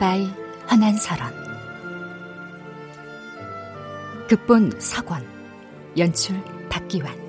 [0.00, 0.32] 굿바이
[0.66, 1.30] 한한설원.
[4.28, 5.22] 극본 석원
[5.98, 7.19] 연출 박기환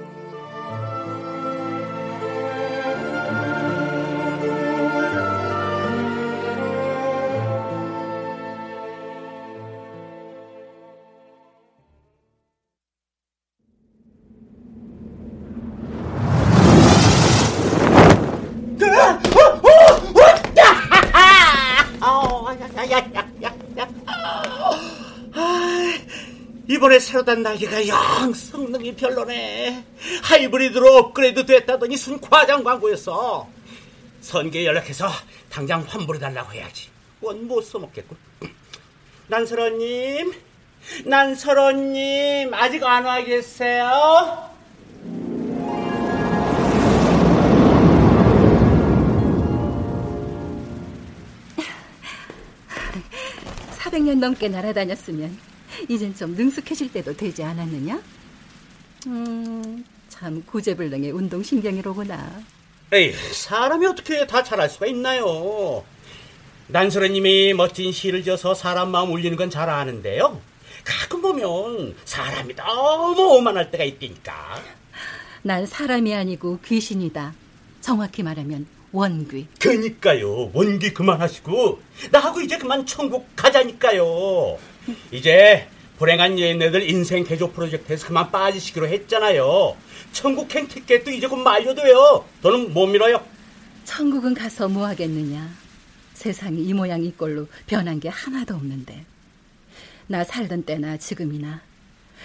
[27.31, 29.85] 단 날개가 영 성능이 별로네.
[30.21, 33.47] 하이브리드로 업그레이드 됐다더니 순 과장 광고였어.
[34.19, 35.07] 선계 연락해서
[35.49, 36.89] 당장 환불해달라고 해야지.
[37.21, 38.17] 원 못 써먹겠군.
[39.29, 40.33] 난설언님,
[41.05, 44.49] 난설언님, 아직 안 와 계세요?
[53.77, 55.37] 400년 넘게 날아다녔으면
[55.89, 58.01] 이젠 좀 능숙해질 때도 되지 않았느냐?
[59.07, 62.41] 음, 참 고재불능의 운동신경이로구나.
[62.93, 65.83] 에이, 사람이 어떻게 다 잘할 수가 있나요?
[66.67, 70.39] 난소라님이 멋진 시를 지어서 사람 마음 울리는 건 잘 아는데요.
[70.83, 74.61] 가끔 보면 사람이 너무 오만할 때가 있다니까.
[75.43, 77.33] 난 사람이 아니고 귀신이다.
[77.81, 79.47] 정확히 말하면 원귀.
[79.59, 80.51] 그니까요.
[80.53, 84.57] 원귀 그만하시고 나하고 이제 그만 천국 가자니까요.
[85.11, 85.67] 이제
[86.01, 89.77] 불행한 얘네들 인생 개조 프로젝트에서 그만 빠지시기로 했잖아요.
[90.11, 92.25] 천국행 티켓도 이제 곧 만료돼요.
[92.41, 93.23] 돈은 못 밀어요.
[93.85, 95.47] 천국은 가서 뭐 하겠느냐.
[96.15, 99.05] 세상이 이 모양 이 꼴로 변한 게 하나도 없는데.
[100.07, 101.61] 나 살던 때나 지금이나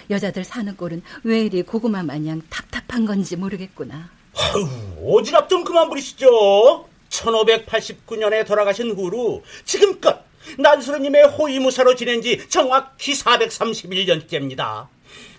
[0.09, 4.09] 여자들 사는 꼴은 왜 이리 고구마 마냥 답답한 건지 모르겠구나.
[4.33, 4.67] 아유,
[5.03, 6.89] 오지랖 좀 그만 부리시죠.
[7.09, 10.26] 1589년에 돌아가신 후로 지금껏
[10.57, 14.87] 난소로님의 호위무사로 지낸 지 정확히 431년째입니다.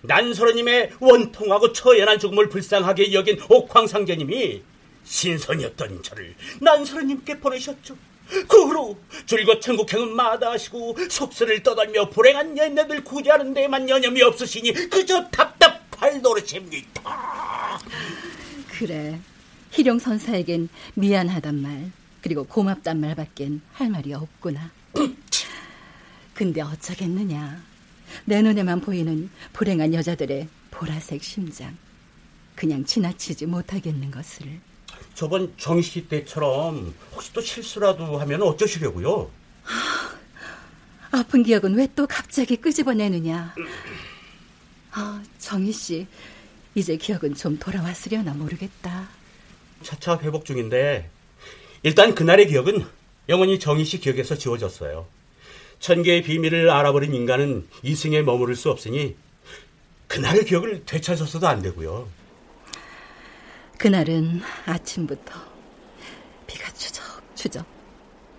[0.01, 4.61] 난소로님의 원통하고 처연한 죽음을 불쌍하게 여긴 옥황상제님이
[5.03, 7.95] 신선이었던 저를 난소로님께 보내셨죠.
[8.47, 16.21] 그 후로 줄곧 천국행은 마다하시고 속세를 떠돌며 불행한 연애들 구제하는 데에만 여념이 없으시니 그저 답답할
[16.21, 17.79] 노릇입니다.
[18.77, 19.19] 그래,
[19.71, 24.71] 희룡 선사에겐 미안하단 말 그리고 고맙단 말밖엔 할 말이 없구나.
[26.33, 27.61] 근데 어쩌겠느냐.
[28.25, 31.77] 내 눈에만 보이는 불행한 여자들의 보라색 심장.
[32.55, 34.59] 그냥 지나치지 못하겠는 것을.
[35.15, 39.29] 저번 정시 때처럼 혹시 또 실수라도 하면 어쩌시려고요?
[41.11, 43.53] 아, 픈 기억은 왜 또 갑자기 끄집어내느냐.
[44.91, 46.07] 아, 정희 씨,
[46.75, 49.09] 이제 기억은 좀 돌아왔으려나 모르겠다.
[49.83, 51.09] 차차 회복 중인데
[51.83, 52.85] 일단 그날의 기억은
[53.29, 55.07] 영원히 정희 씨 기억에서 지워졌어요.
[55.79, 59.15] 천개의 비밀을 알아버린 인간은 이승에 머무를 수 없으니
[60.07, 62.09] 그날의 기억을 되찾아서도 안 되고요.
[63.77, 65.39] 그날은 아침부터
[66.47, 67.65] 비가 추적추적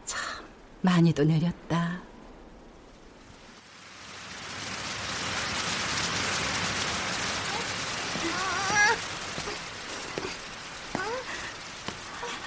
[0.05, 0.45] 참
[0.83, 2.03] 많이도 내렸다.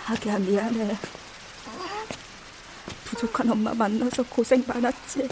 [0.06, 1.23] 아기야 미안해.
[3.14, 5.28] 부족한 엄마 만나서 고생 많았지.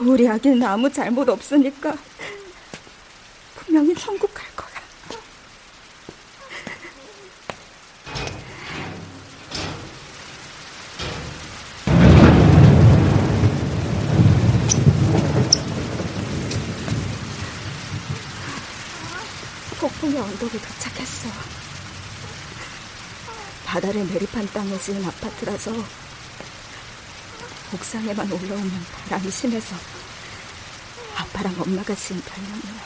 [0.00, 1.96] 우리 아기는 아무 잘못 없으니까
[3.54, 4.74] 분명히 천국 갈 거야.
[19.80, 21.63] 폭풍의 언덕에 도착했어.
[23.74, 25.72] 바다를 내립한 땅에 지은 아파트라서
[27.74, 29.74] 옥상에만 올라오면 바람이 심해서
[31.16, 32.84] 아빠랑 엄마가 지은 별명이야.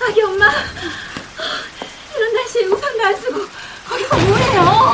[0.00, 0.50] 아기 엄마,
[2.16, 3.46] 이런 날씨에 우산도 안 쓰고
[3.86, 4.92] 거기서 뭐해요?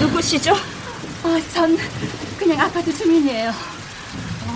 [0.00, 0.52] 누구시죠?
[0.52, 1.78] 어, 전
[2.38, 3.54] 그냥 아파트 주민이에요.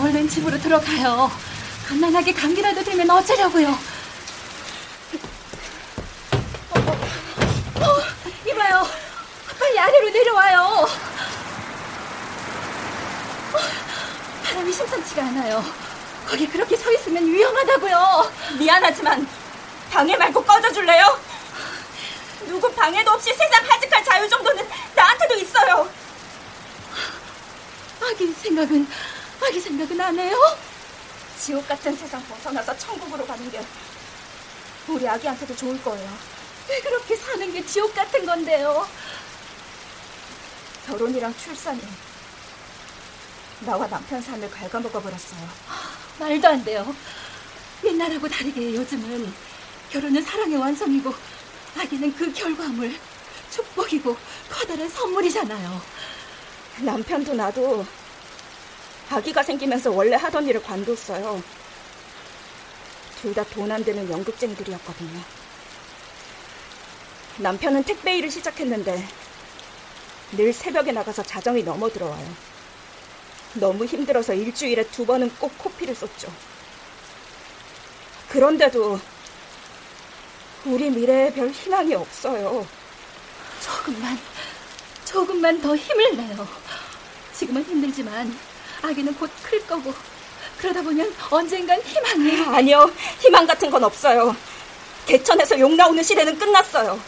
[0.02, 1.30] 얼른 집으로 들어가요.
[1.88, 3.96] 간단하게 감기라도 들면 어쩌려고요?
[9.86, 10.86] 아래로 내려와요.
[13.52, 13.58] 어,
[14.44, 15.64] 바람이 심상치가 않아요.
[16.26, 18.32] 거기 그렇게 서 있으면 위험하다고요.
[18.58, 19.26] 미안하지만
[19.90, 21.20] 방해 말고 꺼져줄래요?
[22.46, 25.88] 누구 방해도 없이 세상 하직할 자유 정도는 나한테도 있어요.
[28.02, 28.88] 아기 생각은
[29.42, 30.36] 아기 생각은 안 해요?
[31.40, 33.60] 지옥 같은 세상 벗어나서 천국으로 가는 게
[34.88, 36.36] 우리 아기한테도 좋을 거예요.
[36.68, 38.86] 왜 그렇게 사는 게 지옥 같은 건데요?
[40.86, 41.80] 결혼이랑 출산이
[43.60, 45.48] 나와 남편 삶을 갉아먹어 버렸어요.
[46.18, 46.94] 말도 안 돼요.
[47.84, 49.32] 옛날하고 다르게 요즘은
[49.90, 51.12] 결혼은 사랑의 완성이고
[51.78, 52.94] 아기는 그 결과물,
[53.50, 54.16] 축복이고
[54.50, 55.82] 커다란 선물이잖아요.
[56.82, 57.84] 남편도 나도
[59.10, 61.42] 아기가 생기면서 원래 하던 일을 관뒀어요.
[63.22, 65.20] 둘 다 돈 안 되는 연극쟁이들이었거든요.
[67.38, 69.06] 남편은 택배 일을 시작했는데
[70.32, 72.26] 늘 새벽에 나가서 자정이 넘어 들어와요.
[73.54, 76.30] 너무 힘들어서 일주일에 두 번은 꼭 코피를 쏟죠.
[78.28, 79.00] 그런데도
[80.66, 82.66] 우리 미래에 별 희망이 없어요.
[83.62, 84.18] 조금만,
[85.04, 86.46] 조금만 더 힘을 내요.
[87.34, 88.36] 지금은 힘들지만
[88.82, 89.94] 아기는 곧 클 거고
[90.58, 92.90] 그러다 보면 언젠간 희망이 아니요
[93.20, 94.34] 희망 같은 건 없어요
[95.06, 96.98] 개천에서 욕 나오는 시대는 끝났어요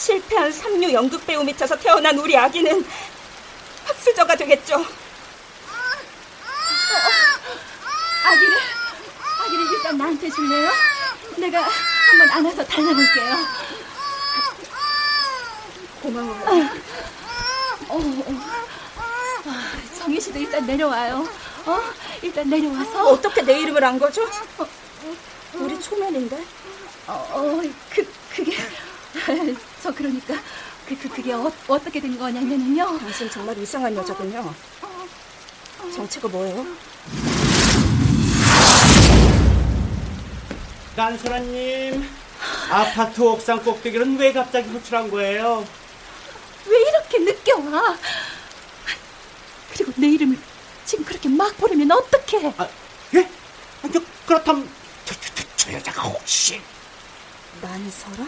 [0.00, 2.84] 실패한 삼류 연극 배우 밑에서 태어난 우리 아기는
[3.84, 4.84] 흑수저가 되겠죠 어,
[8.24, 8.56] 아기를
[9.44, 10.70] 아기를 일단 나한테 줄래요?
[11.36, 13.36] 내가 한번 안아서 달래볼게요
[16.00, 16.70] 고마워요
[17.88, 18.60] 어, 어.
[19.98, 21.28] 정희 씨도 일단 내려와요.
[21.66, 21.80] 어?
[22.22, 23.08] 일단 내려와서.
[23.08, 24.22] 어떻게 내 이름을 안 거죠?
[24.58, 24.66] 어,
[25.54, 26.36] 우리 초면인데.
[27.08, 27.60] 어, 어,
[27.90, 28.56] 그, 그게.
[29.82, 30.34] 저 그러니까.
[30.86, 32.98] 그, 그, 그게 어, 어떻게 된 거냐면은요.
[32.98, 34.52] 당신 정말 이상한 여자군요.
[35.94, 36.66] 정체가 뭐예요?
[40.96, 42.06] 깐소라님,
[42.70, 45.64] 아파트 옥상 꼭대기는 왜 갑자기 호출한 거예요?
[46.66, 47.96] 왜 이렇게 늦게 와?
[49.72, 50.38] 그리고 내 이름을
[50.84, 52.52] 지금 그렇게 막 부르면 어떡해?
[52.58, 52.68] 아,
[53.14, 53.20] 예?
[53.82, 54.68] 아, 저, 그렇다면
[55.06, 56.60] 저, 저, 저, 저 여자가 혹시
[57.62, 58.26] 난설아?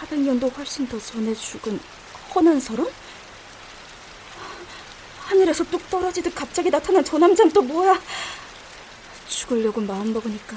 [0.00, 1.78] 400년도 훨씬 더 전에 죽은
[2.34, 2.84] 허난설아?
[5.26, 8.00] 하늘에서 뚝 떨어지듯 갑자기 나타난 저 남자는 또 뭐야?
[9.28, 10.56] 죽으려고 마음먹으니까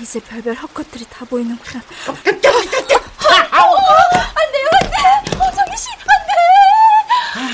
[0.00, 1.82] 이제 별별 헛것들이 다 보이는구나.
[2.06, 2.14] 안
[4.52, 4.96] 돼요, 안 돼!
[5.36, 6.32] 어정희 씨, 안 돼!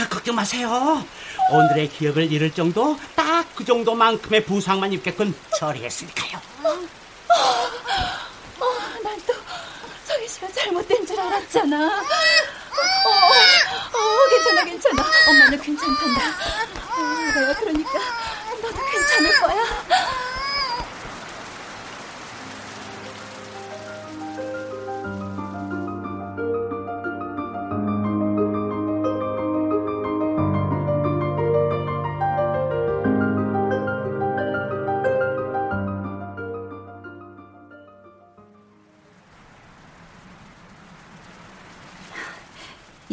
[0.02, 1.04] 아, 걱정 마세요.
[1.50, 6.40] 오늘의 기억을 잃을 정도, 딱 그 정도만큼의 부상만 입게끔 처리했으니까요.
[10.66, 11.76] 잘못된 줄 알았잖아.
[11.76, 15.04] 어, 어, 어, 괜찮아, 괜찮아.
[15.28, 16.28] 엄마는 괜찮단다.
[16.28, 17.92] 어, 그러니까
[18.60, 20.25] 너도 괜찮을 거야.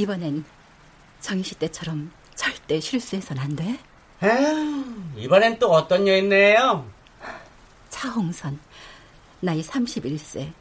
[0.03, 0.43] 이번엔
[1.21, 3.79] 정희 씨 때처럼 절대 실수해선 안 돼?
[4.21, 4.83] 에휴,
[5.15, 6.85] 이번엔 또 어떤 여인네요?
[7.89, 8.59] 차홍선,
[9.39, 10.51] 나이 31세,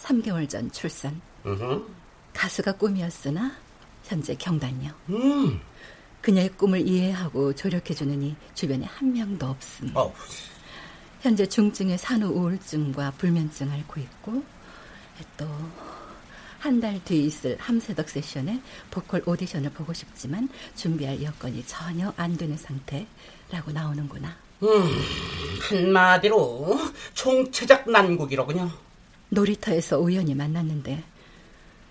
[0.00, 1.20] 3개월 전 출산.
[1.44, 1.84] 으흠.
[2.32, 3.50] 가수가 꿈이었으나
[4.04, 4.90] 현재 경단녀.
[5.08, 5.60] 음.
[6.20, 9.90] 그녀의 꿈을 이해하고 조력해주는 이 주변에 한 명도 없음.
[9.94, 10.14] 어.
[11.20, 14.44] 현재 중증의 산후 우울증과 불면증 앓고 있고
[15.36, 15.48] 또
[16.64, 18.58] 한 달 뒤에 있을 함세덕 세션에
[18.90, 24.34] 보컬 오디션을 보고 싶지만 준비할 여건이 전혀 안 되는 상태라고 나오는구나.
[24.62, 24.68] 음,
[25.60, 26.80] 한마디로
[27.12, 28.70] 총체적 난국이로군요.
[29.28, 31.04] 놀이터에서 우연히 만났는데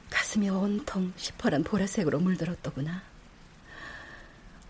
[0.09, 3.03] 가슴이 온통 시퍼런 보라색으로 물들었더구나.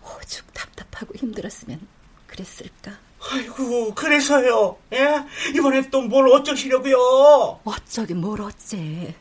[0.02, 1.80] 오죽 답답하고 힘들었으면
[2.26, 2.92] 그랬을까?
[3.30, 4.76] 아이고, 그래서요.
[4.92, 5.24] 예?
[5.56, 7.60] 이번엔 또 뭘 어쩌시려고요?
[7.64, 9.14] 어쩌긴 뭘 어째.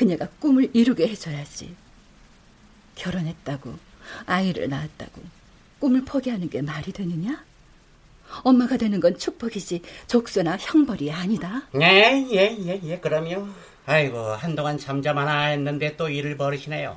[0.00, 1.76] 그녀가 꿈을 이루게 해줘야지.
[2.94, 3.78] 결혼했다고,
[4.24, 5.20] 아이를 낳았다고,
[5.78, 7.44] 꿈을 포기하는 게 말이 되느냐?
[8.42, 11.64] 엄마가 되는 건 축복이지 족쇄나 형벌이 아니다.
[11.82, 13.46] 예, 예, 예, 예, 그럼요.
[13.84, 16.96] 아이고, 한동안 잠잠하나 했는데 또 일을 벌이시네요.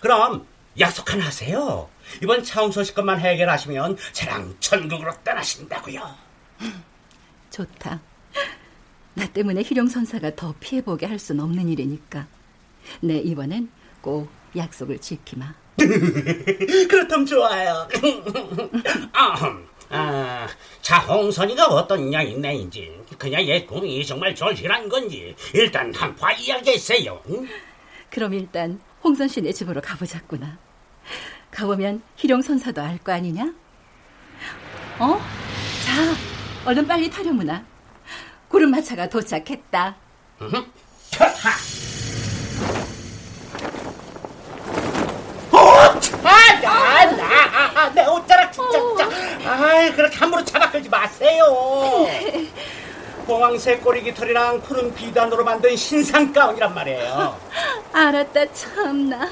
[0.00, 0.46] 그럼
[0.78, 1.90] 약속 하나 하세요.
[2.22, 6.14] 이번 차홍선 씨 것만 해결하시면 저랑 천국으로 떠나신다고요.
[7.50, 8.00] 좋다.
[9.20, 12.26] 나 때문에 희룡 선사가 더 피해보게 할 순 없는 일이니까.
[13.02, 13.68] 내 이번엔
[14.00, 15.52] 꼭 약속을 지키마.
[16.88, 17.86] 그렇다면 좋아요.
[19.12, 19.66] 아흠.
[19.90, 20.48] 아,
[20.80, 27.20] 차홍선이가 어떤 양인네인지 그냥 얘 꿈이 정말 절실한 건지 일단 한파 이야기했어요.
[28.08, 30.56] 그럼 일단 홍선 씨네 집으로 가보자꾸나.
[31.50, 33.52] 가보면 희룡 선사도 알 거 아니냐?
[34.98, 35.20] 어?
[35.84, 36.14] 자,
[36.64, 37.62] 얼른 빨리 타려무나.
[38.50, 39.96] 구름마차가 도착했다.
[46.22, 49.08] 아, 나, 나, 아, 내 옷자락 진짜.
[49.46, 51.44] 아이, 그렇게 함부로 잡아 끌지 마세요.
[53.24, 57.38] 봉황색 꼬리 깃털이랑 푸른 비단으로 만든 신상 가운이란 말이에요.
[57.92, 59.28] 알았다, 참나.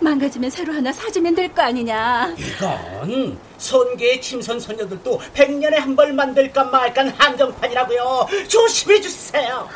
[0.00, 2.34] 망가지면 새로 하나 사주면 될 거 아니냐.
[2.36, 8.26] 이건 선계의 침선 소녀들도 백년에 한 벌 만들까 말까 한정판이라고요.
[8.48, 9.68] 조심해 주세요.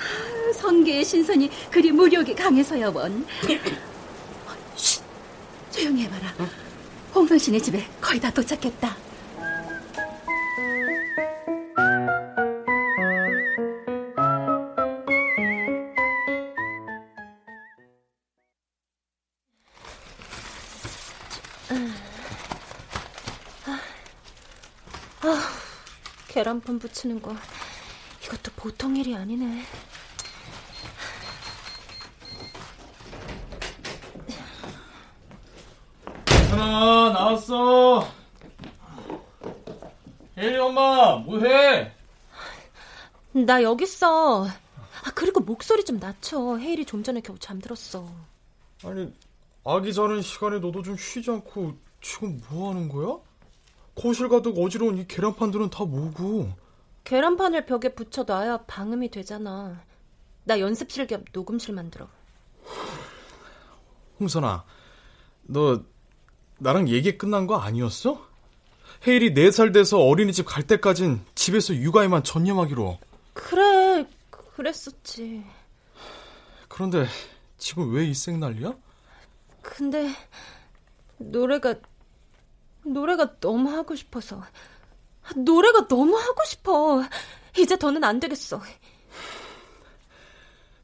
[0.57, 3.27] 선계의 신선이 그리 무력이 강해서여 원.
[4.77, 5.03] 쉿,
[5.71, 6.33] 조용히 해봐라.
[7.15, 8.97] 홍선 씨네 집에 거의 다 도착했다.
[26.45, 27.35] 계란판 붙이는 거
[28.23, 29.63] 이것도 보통 일이 아니네.
[36.51, 38.07] 하나 나왔어.
[40.37, 41.91] 혜리 엄마 뭐해?
[43.33, 44.47] 나 여기 있어.
[44.47, 46.59] 아 그리고 목소리 좀 낮춰.
[46.59, 48.07] 헤일이 좀 전에 겨우 잠들었어.
[48.85, 49.11] 아니
[49.65, 51.73] 아기 자는 시간에 너도 좀 쉬지 않고
[52.03, 53.17] 지금 뭐 하는 거야?
[53.95, 56.53] 거실 가득 어지러운 이 계란판들은 다 뭐고?
[57.05, 59.83] 계란판을 벽에 붙여놔야 방음이 되잖아.
[60.45, 62.09] 나 연습실 겸 녹음실 만들어.
[64.21, 64.65] 홍선아,
[65.43, 65.83] 너
[66.59, 68.27] 나랑 얘기 끝난 거 아니었어?
[69.07, 72.99] 헤일이 4살 돼서 어린이집 갈 때까진 집에서 육아에만 전념하기로.
[73.35, 75.45] 그래, 그랬었지.
[76.69, 77.07] 그런데
[77.59, 78.73] 지금 왜 이 생 난리야?
[79.63, 80.11] 근데
[81.19, 81.75] 노래가
[82.85, 84.43] 노래가 너무 하고 싶어서
[85.37, 87.03] 노래가 너무 하고 싶어.
[87.59, 88.61] 이제 더는 안 되겠어.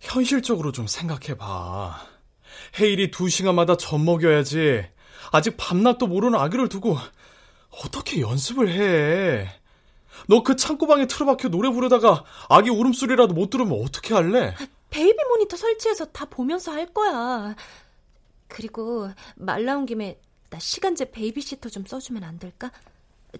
[0.00, 2.06] 현실적으로 좀 생각해봐.
[2.80, 4.88] 헤일이 두 시간마다 젖 먹여야지.
[5.32, 6.96] 아직 밤낮도 모르는 아기를 두고
[7.84, 9.48] 어떻게 연습을 해?
[10.28, 14.54] 너 그 창고방에 틀어박혀 노래 부르다가 아기 울음소리라도 못 들으면 어떻게 할래?
[14.90, 17.54] baby monitor 설치해서 다 보면서 할 거야.
[18.48, 20.18] 그리고 말 나온 김에
[20.50, 22.70] 나 시간제 베이비시터 좀 써주면 안 될까?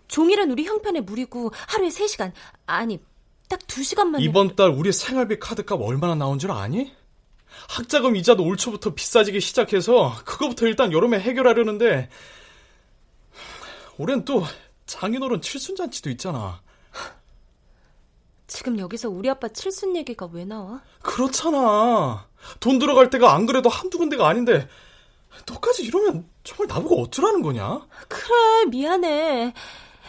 [0.09, 2.33] 종일은 우리 형편에 무리고 하루에 3시간,
[2.67, 3.01] 아니
[3.49, 6.93] 딱 2시간만 이번 달 우리 생활비 카드값 얼마나 나온 줄 아니?
[7.69, 12.09] 학자금 이자도 올 초부터 비싸지기 시작해서 그거부터 일단 여름에 해결하려는데
[13.99, 14.45] 올해는 또
[14.87, 16.63] 장인어른 칠순잔치도 있잖아.
[18.47, 20.81] 지금 여기서 우리 아빠 칠순 얘기가 왜 나와?
[21.03, 22.29] 그렇잖아.
[22.61, 24.69] 돈 들어갈 때가 안 그래도 한두 군데가 아닌데
[25.47, 27.87] 너까지 이러면 정말 나보고 어쩌라는 거냐?
[28.09, 29.53] 그래 미안해.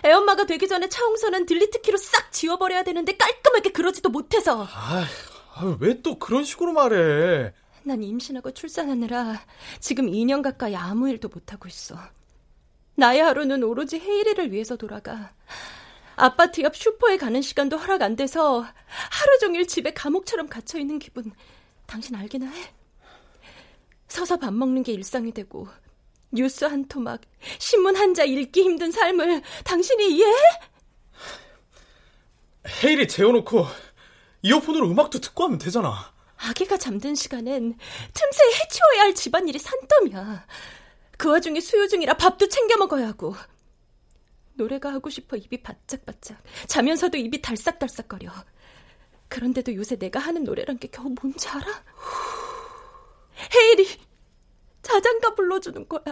[0.03, 4.67] 애엄마가 되기 전에 차홍선은 딜리트 키로 싹 지워버려야 되는데 깔끔하게 그러지도 못해서.
[4.69, 5.05] 아,
[5.79, 7.53] 왜 또 그런 식으로 말해?
[7.83, 9.41] 난 임신하고 출산하느라
[9.79, 11.95] 지금 2년 가까이 아무 일도 못하고 있어.
[12.95, 15.33] 나의 하루는 오로지 헤이리를 위해서 돌아가.
[16.15, 21.31] 아파트 옆 슈퍼에 가는 시간도 허락 안 돼서 하루 종일 집에 감옥처럼 gat혀 있는 기분.
[21.87, 22.73] 당신 알기나 해?
[24.11, 25.67] 서서 밥 먹는 게 일상이 되고
[26.31, 27.21] 뉴스 한 토막,
[27.59, 30.35] 신문 한 자 읽기 힘든 삶을 당신이 이해해?
[32.83, 33.65] 헤일이 재워놓고
[34.43, 36.11] 이어폰으로 음악도 듣고 하면 되잖아.
[36.37, 37.77] 아기가 잠든 시간엔
[38.13, 40.45] 틈새 해치워야 할 집안일이 산더미야.
[41.17, 43.35] 그 와중에 수유 중이라 밥도 챙겨 먹어야 하고.
[44.55, 46.37] 노래가 하고 싶어 입이 바짝바짝.
[46.67, 48.31] 자면서도 입이 달싹달싹거려.
[49.29, 51.65] 그런데도 요새 내가 하는 노래란 게 겨우 뭔지 알아?
[53.55, 53.88] 헤일이
[54.81, 56.03] 자장가 불러주는 거야.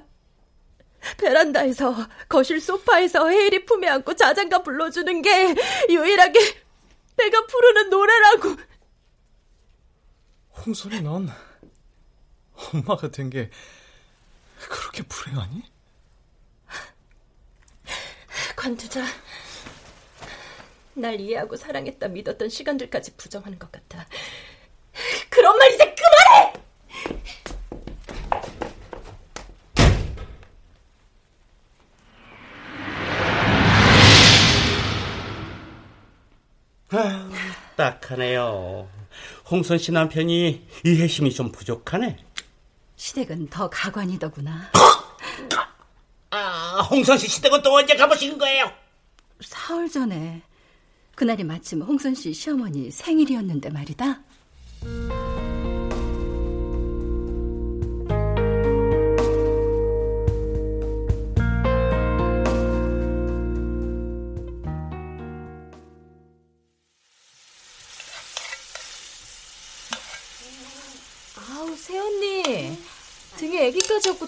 [1.18, 1.96] 베란다에서
[2.28, 5.56] 거실 소파에서 헤일이 품에 안고 자장가 불러주는 게
[5.90, 6.40] 유일하게
[7.18, 8.56] 내가 부르는 노래라고.
[10.66, 11.30] 홍선이 넌
[12.74, 13.50] 엄마가 된 게
[14.68, 15.64] 그렇게 불행하니?
[18.56, 19.06] 관두자.
[20.94, 24.06] 날 이해하고 사랑했다 믿었던 시간들까지 부정하는 것 같아.
[25.30, 25.96] 그런 말 이제
[37.08, 37.30] 아,
[37.76, 38.88] 딱하네요.
[39.50, 42.18] 홍선 씨 남편이 이해심이 좀 부족하네.
[42.96, 44.72] 시댁은 더 가관이더구나.
[46.32, 48.72] 아, 홍선 씨 시댁은 또 언제 가보신 거예요?
[49.42, 50.42] 사흘 전에
[51.16, 54.22] 그날이 마침 홍선 씨 시어머니 생일이었는데 말이다.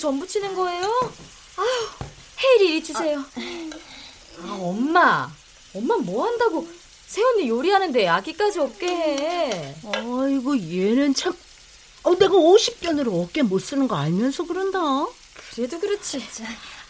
[0.02, 0.84] 전 부치는 거예요?
[1.58, 1.90] 아휴,
[2.44, 3.20] 헤일이 이리 주세요.
[3.20, 5.32] 아, 아, 엄마.
[5.76, 6.68] 엄마 뭐 한다고
[7.06, 9.76] 새언니 요리하는데 아기까지 없게 해.
[9.86, 11.38] 아이고, 얘는 참.
[12.02, 14.80] 어, 내가 50견으로 어깨 못 쓰는 거 알면서 그런다.
[15.54, 16.20] 그래도 그렇지.
[16.34, 16.46] 자,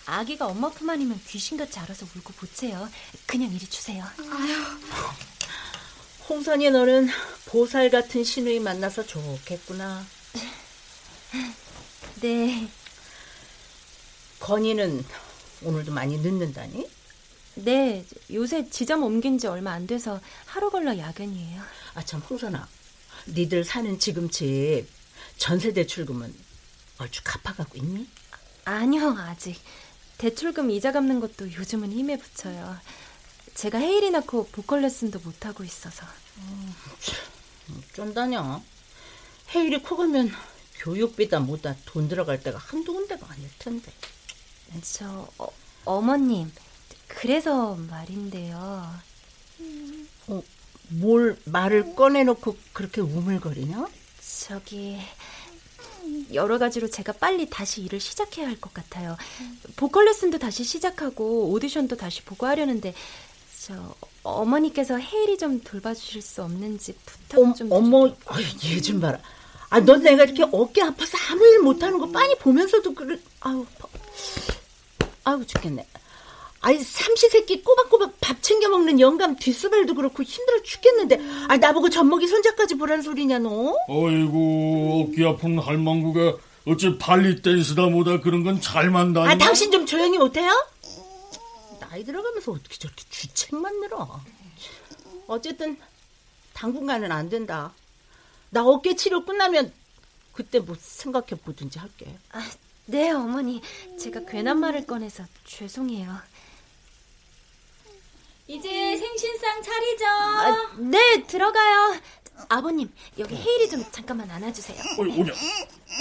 [0.05, 2.87] 아기가 엄마 품 안이면 귀신같이 알아서 울고 보채요.
[3.25, 4.05] 그냥 이리 주세요.
[4.19, 4.79] 아휴.
[6.29, 7.09] 홍선이 너는
[7.47, 10.05] 보살 같은 신우이 만나서 좋겠구나.
[12.21, 12.69] 네.
[14.41, 15.05] 건이는
[15.63, 16.89] 오늘도 많이 늦는다니?
[17.55, 21.61] 네, 요새 지점 옮긴 지 얼마 안 돼서 하루 걸러 야근이에요.
[21.93, 22.67] 아, 참, 홍선아.
[23.27, 24.87] 니들 사는 지금 집
[25.37, 26.33] 전세 대출금은
[26.97, 28.07] 얼추 갚아가고 있니?
[28.65, 29.59] 아니요, 아직.
[30.17, 32.77] 대출금 이자 갚는 것도 요즘은 힘에 붙여요.
[33.53, 36.05] 제가 헤일이 낳고 보컬 레슨도 못하고 있어서.
[36.37, 36.73] 어,
[37.93, 38.61] 쫀다냐.
[39.53, 40.31] 헤일이 커가면
[40.79, 43.91] 교육비다 뭐다 돈 들어갈 때가 한두 군데가 아닐 텐데.
[44.81, 45.47] 저, 어,
[45.85, 46.51] 어머님.
[47.07, 48.87] 그래서 말인데요.
[50.27, 50.43] 어,
[50.89, 53.87] 뭘 말을 꺼내놓고 그렇게 우물거리냐?
[54.47, 54.97] 저기
[56.33, 59.17] 여러 가지로 제가 빨리 다시 일을 시작해야 할 것 같아요.
[59.75, 62.93] 보컬 레슨도 다시 시작하고 오디션도 다시 보고 하려는데
[63.65, 67.71] 저 어머니께서 헤일이 좀 돌봐주실 수 없는지 부탁 어, 좀.
[67.71, 69.19] 어머, 얘 좀 봐라.
[69.69, 73.19] 아, 넌 내가 이렇게 어깨 아파서 아무 일 못하는 거 빤히 보면서도 그래.
[73.41, 73.65] 아우,
[75.23, 75.85] 아우 죽겠네.
[76.63, 82.75] 아이 삼시세끼 꼬박꼬박 밥 챙겨 먹는 영감 뒷수발도 그렇고 힘들어 죽겠는데 아 나보고 젖먹이 손자까지
[82.75, 83.75] 보란 소리냐 너?
[83.87, 89.87] 어이구 어깨 아픈 할망구가 어째 발리 댄스다 뭐다 그런 건 잘 만다니 아 당신 좀
[89.87, 90.51] 조용히 못해요?
[91.79, 94.21] 나이 들어가면서 어떻게 저렇게 주책만 늘어
[95.25, 95.77] 어쨌든
[96.53, 97.73] 당분간은 안 된다
[98.51, 99.73] 나 어깨 치료 끝나면
[100.33, 102.47] 그때 뭐 생각해 보든지 할게 아,
[102.91, 103.61] 네 어머니
[103.97, 106.11] 제가 괜한 말을 꺼내서 죄송해요
[108.47, 110.05] 이제 생신상 차리죠.
[110.05, 111.95] 아, 네, 들어가요.
[112.49, 114.77] 아버님, 여기 헤일이 좀 잠깐만 안아주세요.
[114.99, 115.31] 어이, 오냐.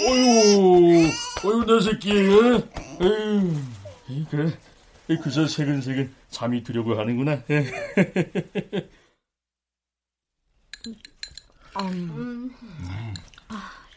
[0.01, 1.09] 어유,
[1.45, 2.11] 어유, 내 새끼.
[2.11, 3.55] 에휴,
[4.29, 4.59] 그래.
[5.23, 7.41] 그저 새근새근 잠이 들려고 하는구나.
[11.79, 12.53] 음.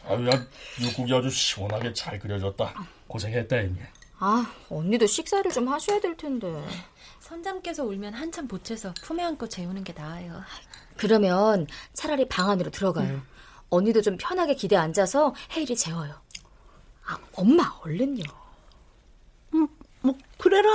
[0.07, 0.45] 아유, 야,
[0.81, 2.73] 육국이 아주 시원하게 잘 끓여졌다.
[3.07, 3.79] 고생했다, 애미.
[4.19, 6.47] 아, 언니도 식사를 좀 하셔야 될 텐데.
[7.19, 10.41] 선장께서 울면 한참 보채서 품에 안고 재우는 게 나아요.
[10.95, 13.09] 그러면 차라리 방 안으로 들어가요.
[13.15, 13.23] 음.
[13.69, 16.21] 언니도 좀 편하게 기대 앉아서 헤일이 재워요.
[17.07, 18.23] 아, 엄마 얼른요.
[19.55, 19.67] 음,
[20.01, 20.69] 뭐 그래라.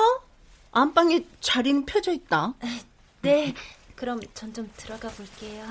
[0.72, 2.54] 안방에 자리는 펴져 있다.
[3.22, 3.54] 네,
[3.96, 5.64] 그럼 전 좀 들어가 볼게요.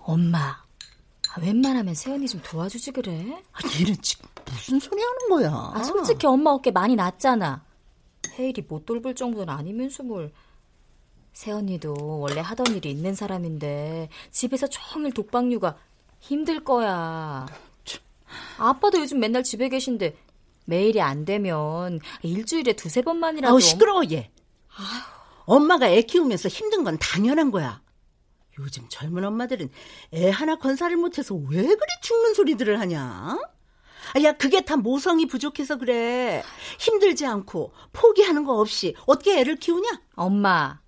[0.00, 3.42] 엄마, 아, 웬만하면 세연이 좀 도와주지 그래?
[3.52, 5.72] 아, 얘는 지금 무슨 소리 하는 거야?
[5.74, 7.64] 아, 솔직히 엄마 어깨 많이 났잖아.
[8.38, 10.32] 헤일이 못 돌볼 정도는 아니면서 뭘.
[11.32, 15.76] 세연이도 원래 하던 일이 있는 사람인데 집에서 종일 독박 육아
[16.18, 17.46] 힘들 거야.
[18.58, 20.16] 아빠도 요즘 맨날 집에 계신데
[20.66, 23.52] 매일이 안 되면 일주일에 두세 번만이라도.
[23.52, 24.30] 아우 시끄러워 얘.
[25.46, 27.80] 엄마가 애 키우면서 힘든 건 당연한 거야.
[28.60, 29.70] 요즘 젊은 엄마들은
[30.14, 33.38] 애 하나 건사를 못해서 왜 그리 죽는 소리들을 하냐?
[34.14, 36.42] 아, 야, 그게 다 모성이 부족해서 그래.
[36.78, 39.88] 힘들지 않고 포기하는 거 없이 어떻게 애를 키우냐?
[40.16, 40.80] 엄마,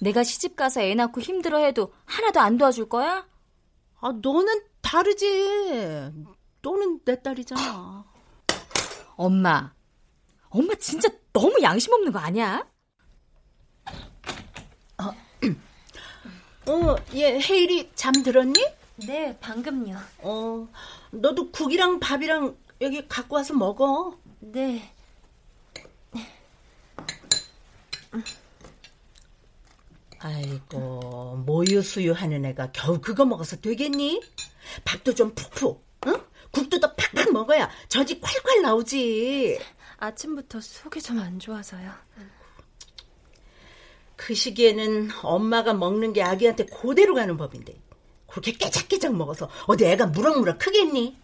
[0.00, 3.26] 내가 시집 가서 애 낳고 힘들어 해도 하나도 안 도와줄 거야?
[4.00, 6.12] 아, 너는 다르지.
[6.62, 8.04] 너는 내 딸이잖아.
[9.16, 9.72] 엄마,
[10.48, 12.66] 엄마 진짜 너무 양심 없는 거 아니야?
[16.66, 18.54] 어, 얘 헤일이 잠들었니?
[19.06, 19.98] 네, 방금요.
[20.18, 20.68] 어,
[21.10, 24.16] 너도 국이랑 밥이랑 여기 갖고 와서 먹어.
[24.40, 24.92] 네.
[30.20, 34.22] 아이고, 모유 수유 하는 애가 겨우 그거 먹어서 되겠니?
[34.84, 36.20] 밥도 좀 푹푹, 응?
[36.50, 39.58] 국도 더 팍팍 먹어야 젖이 콸콸 나오지.
[39.98, 41.92] 아침부터 속이 좀 안 좋아서요.
[44.16, 47.74] 그 시기에는 엄마가 먹는 게 아기한테 고대로 가는 법인데
[48.26, 51.16] 그렇게 깨작깨작 먹어서 어디 애가 무럭무럭 크겠니?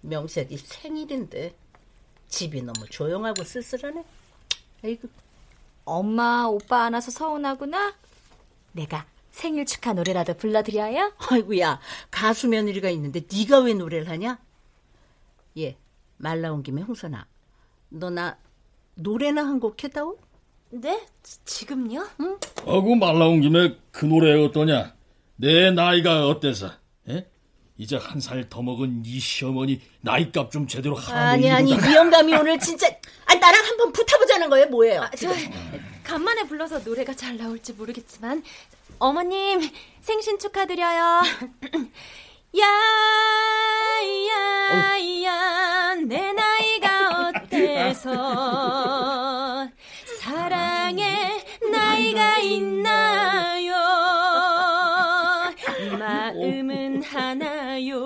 [0.00, 1.54] 명색이 생일인데
[2.28, 4.04] 집이 너무 조용하고 쓸쓸하네.
[4.84, 5.08] 아이고.
[5.84, 7.94] 엄마, 오빠 안 와서 서운하구나?
[8.72, 11.12] 내가 생일 축하 노래라도 불러드려요?
[11.30, 14.38] 아이고야, 가수 며느리가 있는데 네가 왜 노래를 하냐?
[15.56, 15.76] 예,
[16.18, 17.26] 말 나온 김에 홍선아,
[17.90, 18.36] 너 나
[18.94, 20.18] 노래나 한 곡 해다오?
[20.70, 21.06] 네?
[21.44, 22.06] 지금요?
[22.20, 22.38] 응?
[22.66, 24.94] 하고 말 나온 김에 그 노래 어떠냐?
[25.36, 26.70] 내 나이가 어때서?
[27.08, 27.26] 에?
[27.76, 31.30] 이제 한 살 더 먹은 네 시어머니 나이값 좀 제대로 하라.
[31.30, 32.88] 아니 아니 미영감이 오늘 진짜
[33.24, 35.02] 아 나랑 한번 붙어보자는 거예요 뭐예요?
[35.02, 35.28] 아, 저
[36.02, 38.42] 간만에 불러서 노래가 잘 나올지 모르겠지만
[38.98, 39.60] 어머님
[40.00, 41.22] 생신 축하드려요.
[44.38, 48.10] 야야야 내 나이가 어때서?
[50.20, 53.74] 사랑에 나이가 있나요?
[55.98, 57.98] 마음은 하나요?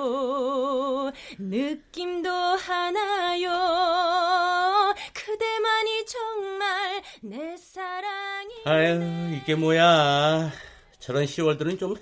[1.38, 3.50] 느낌도 하나요?
[5.12, 10.50] 그대만이 정말 내 사랑이 아유 이게 뭐야?
[10.98, 11.94] 저런 10월들은 좀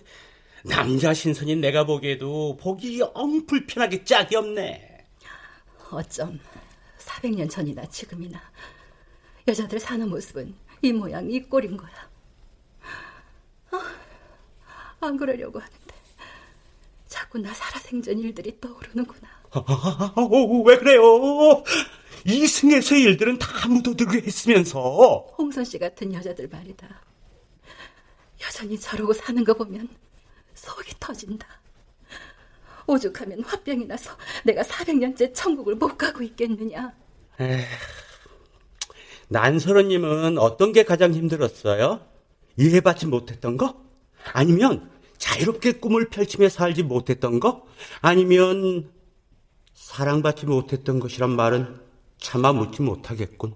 [0.64, 4.89] 남자 신선인 내가 보기에도 보기 영 불편하게 짝이 없네.
[5.90, 6.38] 어쩜
[6.98, 8.40] 400년 전이나 지금이나
[9.48, 12.11] 여자들 사는 모습은 이 모양 이 꼴인 거야.
[13.72, 13.81] 아,
[15.00, 15.94] 안 그러려고 하는데
[17.07, 19.29] 자꾸 나 살아생전 일들이 떠오르는구나.
[19.53, 20.14] 아,
[20.64, 21.03] 왜 그래요?
[22.24, 25.35] 이승에서의 일들은 다 묻어두고 했으면서.
[25.38, 26.87] 홍선 씨 같은 여자들 말이다.
[28.42, 29.88] 여전히 저러고 사는 거 보면
[30.55, 31.46] 속이 터진다.
[32.90, 36.92] 오죽하면 화병이 나서 내가 400년째 천국을 못 가고 있겠느냐.
[37.40, 37.64] 에휴,
[39.29, 42.00] 난설언님은 어떤 게 가장 힘들었어요?
[42.57, 43.85] 이해받지 못했던 거?
[44.33, 47.66] 아니면 자유롭게 꿈을 펼치며 살지 못했던 거?
[48.00, 48.90] 아니면
[49.74, 51.81] 사랑받지 못했던 것이란 말은
[52.18, 53.55] 차마 묻지 못하겠군.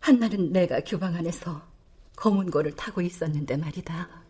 [0.00, 1.62] 한날은 내가 규방 안에서
[2.16, 4.24] 검은 고를 타고 있었는데 말이다.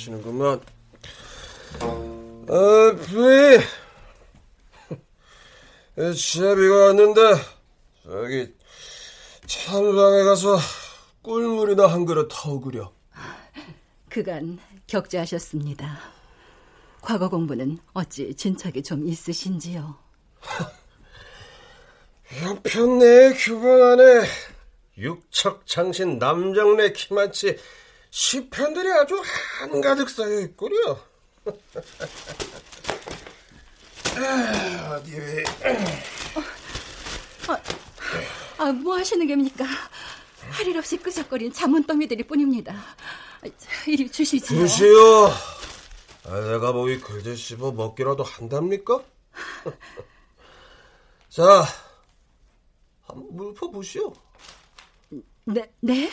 [0.00, 0.60] 거시는구만.
[2.48, 3.58] 아, 부이.
[6.14, 7.20] 지아비가 왔는데,
[8.04, 8.54] 저기,
[9.46, 10.58] 찬방에 가서
[11.22, 12.92] 꿀물이나 한 그릇 터그려.
[14.08, 15.98] 그간 격제하셨습니다.
[17.02, 19.96] 과거 공부는 어찌 진척이 좀 있으신지요?
[22.24, 24.26] 형편 내 규방 안에
[24.98, 27.58] 육척 장신 남정네 키만치
[28.10, 29.22] 시편들이 아주
[29.60, 30.98] 한가득 쌓여 있구려.
[34.16, 35.16] 아, 어디?
[37.48, 37.56] 어,
[38.58, 39.64] 아, 뭐 하시는 겁니까?
[40.50, 42.74] 할 일 없이 끄적거린 자문더미들이 뿐입니다.
[43.86, 44.58] 이리 주시지요.
[44.66, 45.26] 주시오.
[46.24, 49.00] 아, 내가 뭐 이 글들 씹어 먹기라도 한답니까?
[51.30, 51.64] 자,
[53.06, 54.12] 한번 물퍼 보시오.
[55.44, 56.10] 네, 네?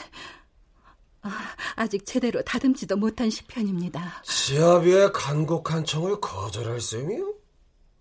[1.76, 4.24] 아, 직 제대로 다듬지도 못한 시편입니다.
[4.24, 7.34] 지아비의 간곡한 청을 거절할 셈이요?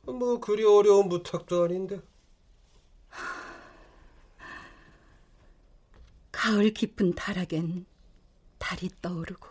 [0.06, 2.00] 뭐 그리 어려운 부탁도 아닌데.
[6.32, 7.86] 가을 깊은 다락엔
[8.58, 9.48] 달이 떠오르고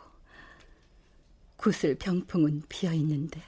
[1.58, 3.42] 구슬 병풍은 비어 있는데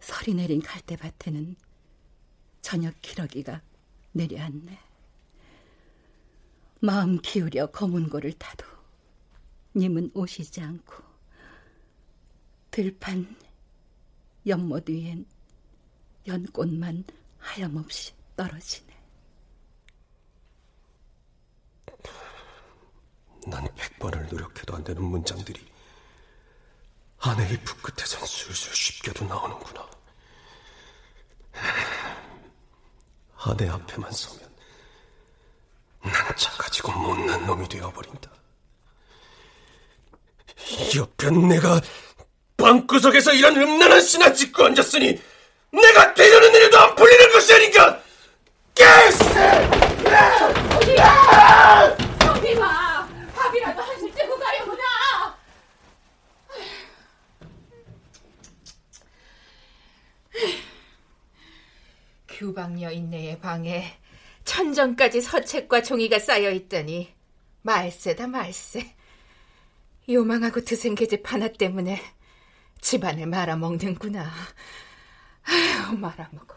[0.00, 1.56] 설이 내린 갈대밭에는
[2.60, 3.62] 저녁 기러기가
[4.12, 4.78] 내려앉네.
[6.84, 8.66] 마음 기울여 검은 고를 타도
[9.74, 11.02] 님은 오시지 않고
[12.70, 13.34] 들판
[14.46, 15.24] 연못 위엔
[16.26, 17.04] 연꽃만
[17.38, 18.92] 하염없이 떨어지네.
[23.46, 25.66] 난 백 번을 노력해도 안 되는 문장들이
[27.18, 29.88] 아내의 붓 끝에선 술술 쉽게도 나오는구나.
[33.38, 34.53] 아내 앞에만 서면
[36.04, 38.30] 난 작아지고 못난 놈이 되어버린다.
[40.96, 41.80] 옆엔 내가
[42.56, 45.20] 방구석에서 이런 음란한 신나 짓고 앉았으니
[45.72, 48.00] 내가 되려는 일도 안 풀리는 것이 아닌가!
[48.74, 49.24] 깨스!
[62.28, 63.96] 규방녀 인네의 방에
[64.54, 67.12] 천정까지 서책과 종이가 쌓여 있더니
[67.62, 68.94] 말세다 말세.
[70.08, 72.00] 요망하고 드센 계집 하나 때문에
[72.80, 74.30] 집안을 말아먹는구나.
[75.42, 76.54] 아휴, 말아먹어.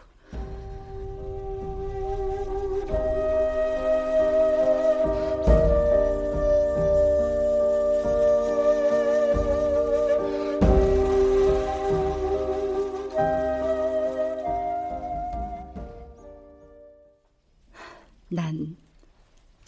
[18.28, 18.88] 난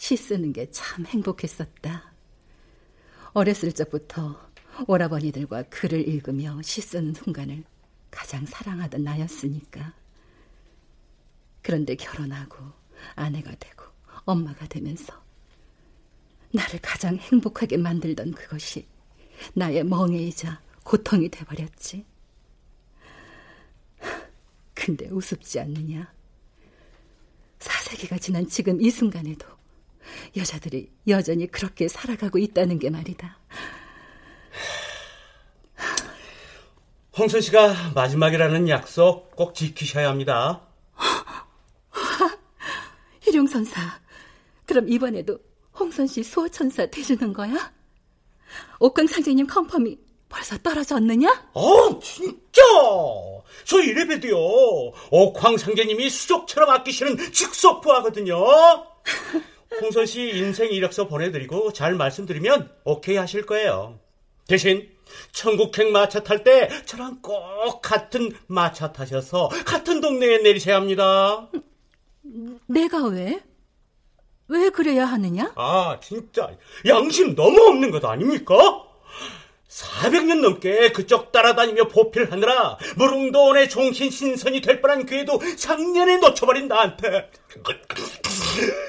[0.01, 2.11] 시 쓰는 게 참 행복했었다.
[3.33, 4.49] 어렸을 적부터
[4.87, 7.63] 오라버니들과 글을 읽으며 시 쓰는 순간을
[8.09, 9.93] 가장 사랑하던 나였으니까.
[11.61, 12.57] 그런데 결혼하고
[13.13, 13.83] 아내가 되고
[14.25, 15.23] 엄마가 되면서
[16.51, 18.87] 나를 가장 행복하게 만들던 그것이
[19.53, 22.07] 나의 멍해이자 고통이 돼버렸지.
[24.73, 26.11] 근데 우습지 않느냐?
[27.91, 29.45] 사세기가 지난 지금 이 순간에도
[30.37, 33.37] 여자들이 여전히 그렇게 살아가고 있다는 게 말이다.
[37.17, 40.61] 홍선 씨가 마지막이라는 약속 꼭 지키셔야 합니다.
[43.27, 43.99] 일용 선사,
[44.65, 45.39] 그럼 이번에도
[45.77, 47.73] 홍선 씨 수호천사 되주는 거야?
[48.79, 49.99] 옥강 상제님 컨펌이
[50.31, 51.49] 벌써 떨어졌느냐?
[51.53, 52.61] 어, 진짜!
[53.65, 54.37] 저 이래봬도요,
[55.11, 58.35] 옥황 상제님이 수족처럼 아끼시는 직속부하거든요.
[59.81, 63.99] 홍선 씨 인생 이력서 보내드리고 잘 말씀드리면 오케이 하실 거예요.
[64.47, 64.89] 대신
[65.31, 71.47] 천국행 마차 탈 때 저랑 꼭 같은 마차 타셔서 같은 동네에 내리셔야 합니다.
[72.67, 73.41] 내가 왜?
[74.47, 75.53] 왜 그래야 하느냐?
[75.55, 76.49] 아, 진짜
[76.85, 78.55] 양심 너무 없는 것 아닙니까?
[79.71, 87.31] 400년 넘게 그쪽 따라다니며 보필하느라 무릉도원의 종신 신선이 될 뻔한 기회도 작년에 놓쳐버린 나한테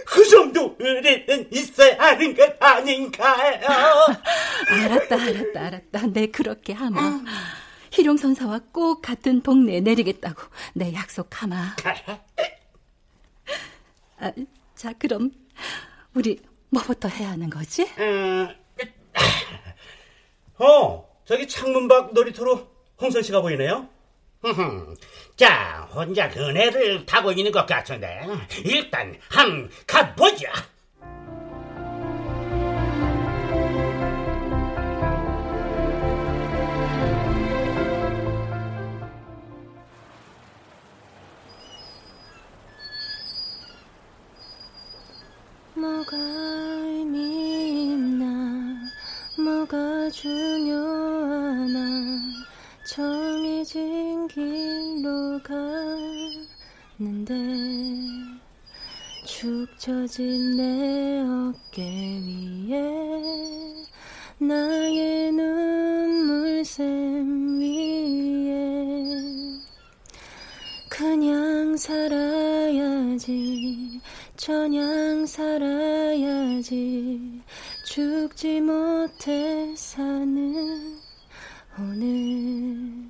[0.06, 3.60] 그 정도 의리는 있어야 하는 것 아닌가요?
[4.68, 6.06] 알았다, 알았다, 알았다.
[6.12, 7.20] 내 그렇게 하마.
[7.92, 10.42] 희룡 선사와 꼭 같은 동네에 내리겠다고
[10.74, 11.76] 내 약속하마.
[14.18, 14.32] 아,
[14.74, 15.30] 자, 그럼
[16.14, 16.40] 우리
[16.70, 17.82] 뭐부터 해야 하는 거지?
[17.98, 18.48] 음,
[20.58, 22.68] 어, 저기 창문 밖 놀이터로
[23.00, 23.88] 홍선 씨가 보이네요.
[25.36, 28.22] 자, 혼자 그네를 타고 있는 것 같은데
[28.64, 30.52] 일단 한 가보자.
[45.74, 46.51] 뭐가
[49.62, 51.78] 뭐가 중요하나
[52.84, 55.40] 정해진 길로
[56.98, 57.34] 가는데
[59.24, 61.82] 축 처진 내 어깨
[62.68, 62.82] 위에
[64.38, 66.80] 나의 눈물샘
[67.60, 69.12] 위에
[70.88, 74.00] 그냥 살아야지
[74.36, 77.31] 저냥 살아야지
[77.92, 80.98] 죽지 못해 사는
[81.78, 83.06] 오늘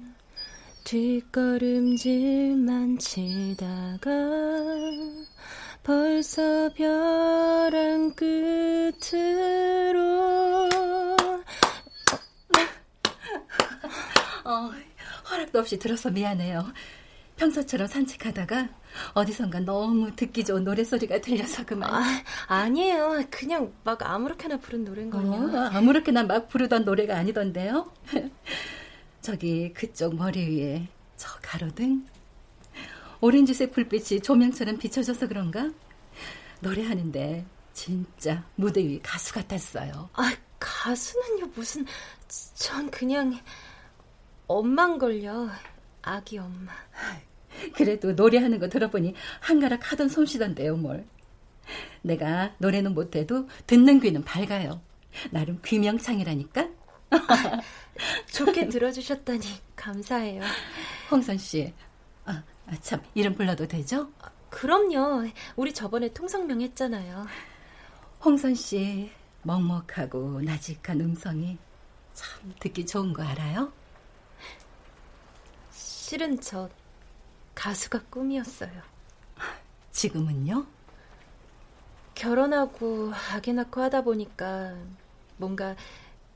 [0.83, 4.11] 뒷걸음질만 치다가
[5.85, 8.99] 벌써 벼랑 끝으로
[14.45, 14.71] 어,
[15.31, 16.66] 허락도 없이 들어서 미안해요.
[17.42, 18.68] 평소처럼 산책하다가
[19.14, 21.92] 어디선가 너무 듣기 좋은 노래소리가 들려서 그만.
[21.92, 23.24] 아, 아니에요.
[23.31, 25.33] 그냥 막 아무렇게나 부른 노래인걸요.
[25.33, 27.90] 어, 아무렇게나 막 부르던 노래가 아니던데요.
[29.20, 32.07] 저기 그쪽 머리 위에 저 가로등
[33.20, 35.68] 오렌지색 불빛이 조명처럼 비춰져서 그런가?
[36.61, 40.11] 노래하는데 진짜 무대 위 가수 같았어요.
[40.12, 41.87] 아, 가수는요 무슨
[42.55, 43.37] 전 그냥
[44.46, 45.50] 엄마인걸요.
[46.02, 46.72] 아기 엄마.
[47.75, 51.07] 그래도 노래하는 거 들어보니 한가락 하던 솜씨던데요, 뭘.
[52.03, 54.81] 내가 노래는 못해도 듣는 귀는 밝아요.
[55.31, 56.69] 나름 귀명창이라니까.
[58.33, 59.45] 좋게 들어주셨다니
[59.77, 60.43] 감사해요.
[61.11, 61.73] 홍선 씨,
[62.25, 62.43] 아,
[62.81, 64.11] 참 이름 불러도 되죠?
[64.49, 65.29] 그럼요.
[65.57, 67.27] 우리 저번에 통성명 했잖아요.
[68.25, 69.11] 홍선 씨
[69.43, 71.59] 먹먹하고 나직한 음성이
[72.15, 73.73] 참 듣기 좋은 거 알아요?
[75.71, 76.69] 실은 저
[77.55, 78.71] 가수가 꿈이었어요.
[79.93, 80.67] 지금은요?
[82.15, 84.77] 결혼하고 아기 낳고 하다 보니까
[85.37, 85.77] 뭔가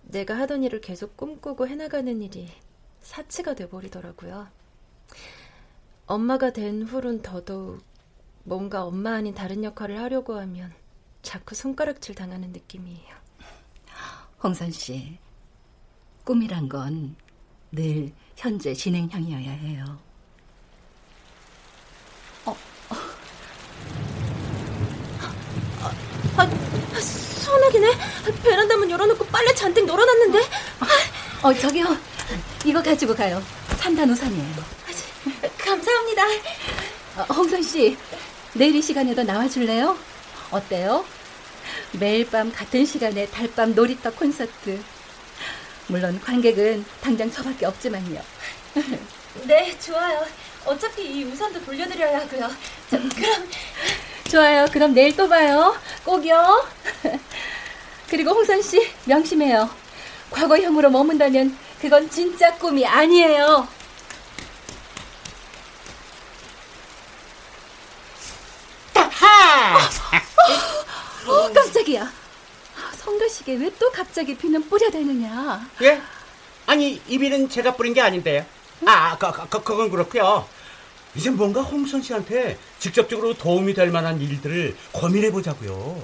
[0.03, 2.49] 내가 하던 일을 계속 꿈꾸고 해나가는 일이
[3.01, 4.49] 사치가 돼버리더라고요.
[6.07, 7.83] 엄마가 된 후론 더더욱
[8.45, 10.73] 뭔가 엄마 아닌 다른 역할을 하려고 하면
[11.23, 13.17] 자꾸 손가락질 당하는 느낌이에요.
[14.43, 15.19] 홍선 씨,
[16.25, 17.17] 꿈이란 건
[17.73, 19.99] 늘 현재 진행형이어야 해요.
[26.37, 27.92] 아, 아, 소나기네.
[28.42, 30.38] 베란다 문 열어놓고 빨래 잔뜩 널어놨는데.
[31.42, 31.96] 어, 저기요.
[32.64, 33.42] 이거 가지고 가요.
[33.79, 34.77] 산단 우산이에요.
[35.59, 36.22] 감사합니다.
[37.16, 37.96] 어, 홍선 씨,
[38.55, 39.96] 내일 이 시간에도 나와줄래요?
[40.51, 41.05] 어때요?
[41.92, 44.81] 매일 밤 같은 시간에 달밤 놀이터 콘서트.
[45.88, 48.20] 물론 관객은 당장 저밖에 없지만요.
[49.44, 50.25] 네, 좋아요.
[50.67, 52.49] 어차피 이 우산도 돌려드려야 하고요.
[52.91, 53.49] 자, 그럼
[54.31, 54.67] 좋아요.
[54.73, 55.77] 그럼 내일 또 봐요.
[56.05, 56.67] 꼭요.
[58.11, 59.69] 그리고 홍선 씨 명심해요.
[60.31, 63.69] 과거형으로 머문다면 그건 진짜 꿈이 아니에요.
[68.95, 69.79] 하하!
[71.27, 72.11] 어, 깜짝이야.
[72.97, 75.69] 성가시게 왜 또 갑자기 비는 뿌려대느냐?
[75.83, 76.01] 예?
[76.67, 78.45] 아니 이 비는 제가 뿌린 게 아닌데요.
[78.85, 80.47] 아, 그, 그, 그건 그렇고요.
[81.17, 86.03] 이제 뭔가 홍선 씨한테 직접적으로 도움이 될 만한 일들을 고민해 보자고요.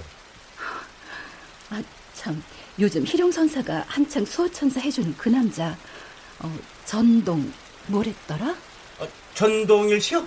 [1.71, 1.83] 아,
[2.15, 2.43] 참.
[2.79, 5.77] 요즘 희룡 선사가 한창 수호천사 해주는 그 남자,
[6.39, 7.53] 어, 전동,
[7.89, 8.55] 뭐랬더라?
[8.99, 10.27] 어, 전동일 씨요?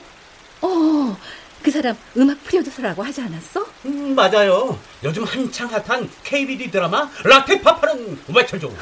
[0.61, 1.17] 어,
[1.63, 3.65] 그 사람 음악 프로듀서라고 하지 않았어?
[3.85, 4.79] 음, 맞아요.
[5.03, 8.75] 요즘 한창 핫한 KBD 드라마 라테파파는 외철종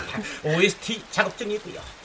[0.44, 2.03] OST 작업 중이고요.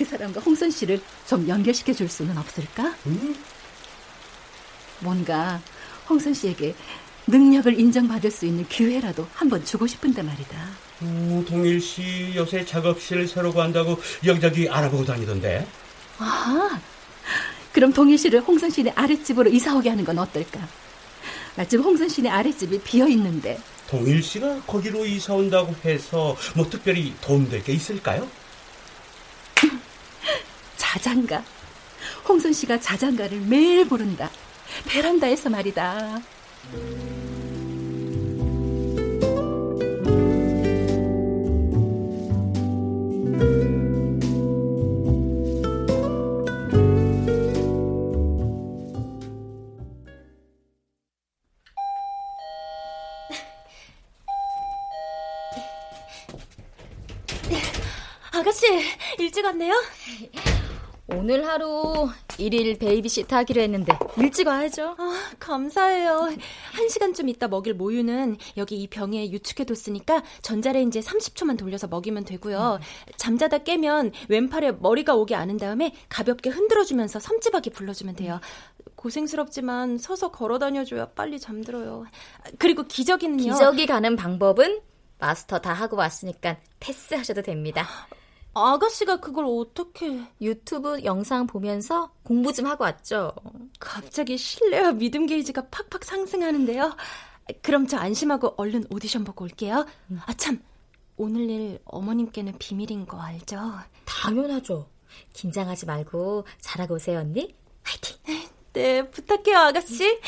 [0.00, 2.94] 음, 그 사람과 홍선 씨를 좀 연결시켜 줄 수는 없을까?
[3.06, 3.36] 음?
[5.00, 5.60] 뭔가
[6.08, 6.74] 홍선 씨에게
[7.26, 10.68] 능력을 인정받을 수 있는 기회라도 한번 주고 싶은데 말이다.
[11.02, 15.66] 오, 동일 씨 요새 작업실 새로 구한다고 여기저기 알아보고 다니던데.
[16.18, 16.80] 아,
[17.72, 20.66] 그럼 동일 씨를 홍선 씨네 아랫집으로 이사 오게 하는 건 어떨까?
[21.56, 23.58] 마침 홍선 씨네 아랫집이 비어 있는데.
[23.86, 28.28] 동일 씨가 거기로 이사 온다고 해서 뭐 특별히 도움될 게 있을까요?
[30.90, 31.44] 자장가.
[32.28, 34.28] 홍선 씨가 자장가를 매일 부른다.
[34.88, 36.20] 베란다에서 말이다.
[58.32, 58.66] 아가씨,
[59.18, 59.74] 일찍 왔네요?
[61.16, 64.94] 오늘 하루 일일 베이비시터 하기로 했는데 일찍 와야죠.
[64.98, 66.30] 아, 감사해요.
[66.72, 72.78] 한 시간쯤 있다 먹일 모유는 여기 이 병에 유축해뒀으니까 전자레인지에 30초만 돌려서 먹이면 되고요.
[72.80, 73.12] 음.
[73.16, 78.40] 잠자다 깨면 왼팔에 머리가 오게 안은 다음에 가볍게 흔들어주면서 섬집 아기 불러주면 돼요.
[78.94, 82.04] 고생스럽지만 서서 걸어다녀줘야 빨리 잠들어요.
[82.58, 83.52] 그리고 기저귀는요.
[83.52, 84.80] 기저귀 가는 방법은
[85.18, 87.86] 마스터 다 하고 왔으니까 패스하셔도 됩니다.
[88.54, 93.32] 아가씨가 그걸 어떻게 유튜브 영상 보면서 공부 좀 하고 왔죠.
[93.78, 96.96] 갑자기 신뢰와 믿음 게이지가 팍팍 상승하는데요.
[97.62, 99.86] 그럼 저 안심하고 얼른 오디션 보고 올게요.
[100.10, 100.20] 음.
[100.26, 100.62] 아 참,
[101.16, 103.72] 오늘 일 어머님께는 비밀인 거 알죠?
[104.04, 104.88] 당연하죠.
[105.32, 107.54] 긴장하지 말고 잘하고 오세요 언니.
[107.82, 108.16] 화이팅.
[108.72, 110.20] 네, 부탁해요 아가씨.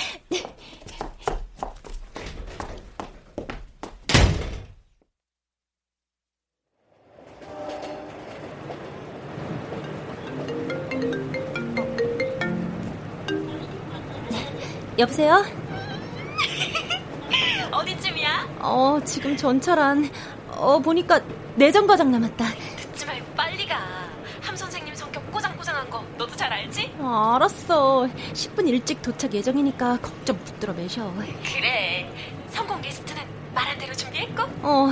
[15.02, 15.44] 여보세요?
[17.72, 18.48] 어디쯤이야?
[18.60, 20.08] 어, 지금 전철 안.
[20.48, 21.20] 어, 보니까
[21.56, 22.44] 네 정거장 남았다.
[22.76, 23.80] 늦지 말고 빨리 가.
[24.40, 26.94] 함 선생님 성격 꼬장꼬장한 거 너도 잘 알지?
[26.98, 28.06] 어, 알았어.
[28.32, 31.12] 10분 일찍 도착 예정이니까 걱정 붙들어 매셔.
[31.52, 32.08] 그래.
[32.50, 33.22] 선곡 리스트는
[33.54, 34.42] 말한 대로 준비했고?
[34.62, 34.88] 어,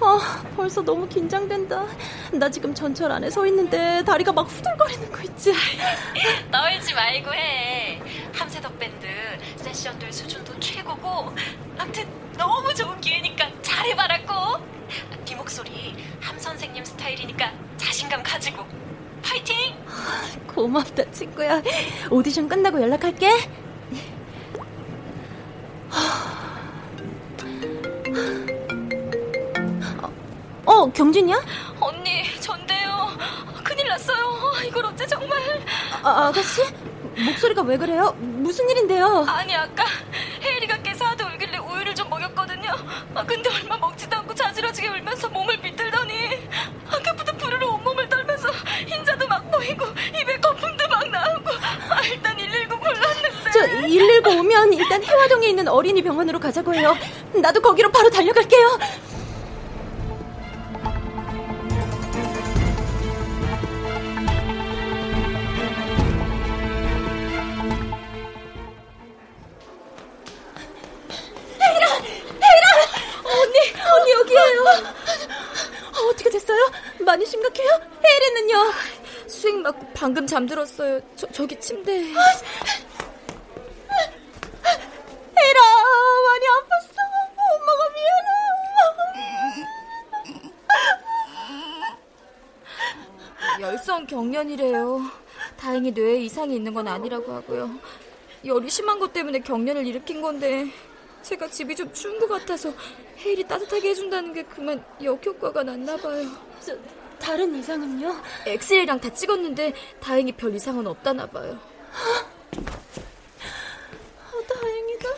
[0.00, 0.18] 어,
[0.56, 1.84] 벌써 너무 긴장된다.
[2.32, 5.52] 나 지금 전철 안에 서 있는데 다리가 막 후들거리는 거 있지?
[6.50, 8.00] 떨지 말고 해.
[8.32, 9.06] 함세덕 밴드
[9.56, 11.34] 세션들 수준도 최고고
[11.78, 12.06] 아무튼
[12.38, 14.64] 너무 좋은 기회니까 잘해봐라고.
[15.26, 18.64] 네 목소리 함 선생님 스타일이니까 자신감 가지고
[19.22, 19.56] 파이팅!
[20.48, 21.62] 고맙다 친구야.
[22.10, 23.30] 오디션 끝나고 연락할게.
[30.80, 31.36] 어, 경진이야?
[31.78, 33.10] 언니, 전데요.
[33.62, 34.40] 큰일 났어요.
[34.66, 35.38] 이걸 어째 정말.
[36.02, 36.62] 아, 아가씨?
[37.22, 38.14] 목소리가 왜 그래요?
[38.18, 39.26] 무슨 일인데요?
[39.28, 39.84] 아니, 아까
[40.42, 42.70] 혜리가 깨서 하도 울길래 우유를 좀 먹였거든요.
[43.14, 46.48] 아, 근데 얼마 먹지도 않고 자지러지게 울면서 몸을 비틀더니
[46.90, 48.48] 아까부터 부르르 온몸을 떨면서
[48.86, 49.84] 흰자도 막 보이고
[50.18, 51.50] 입에 거품도 막 나오고
[51.90, 56.96] 아, 일단 119 불렀는데 저 119 오면 일단 해화동에 있는 어린이 병원으로 가자고 해요.
[57.34, 58.78] 나도 거기로 바로 달려갈게요.
[80.10, 80.98] 방금 잠들었어요.
[81.14, 81.92] 저, 저기 침대.
[81.92, 82.02] 에라,
[86.26, 86.98] 많이 아팠어.
[87.54, 87.82] 엄마가
[93.54, 93.60] 미안해.
[93.60, 95.00] 열성 경련이래요.
[95.56, 97.70] 다행히 뇌에 이상이 있는 건 아니라고 하고요.
[98.44, 100.66] 열이 심한 것 때문에 경련을 일으킨 건데
[101.22, 102.72] 제가 집이 좀 추운 것 같아서
[103.18, 106.26] 헤일이 따뜻하게 해준다는 게 그만 역효과가 났나 봐요.
[106.60, 106.76] 저...
[107.20, 108.22] 다른 이상은요?
[108.46, 111.58] 엑스레이랑 다 찍었는데 다행히 별 이상은 없다나 봐요.
[114.32, 115.08] 어, 다행이다.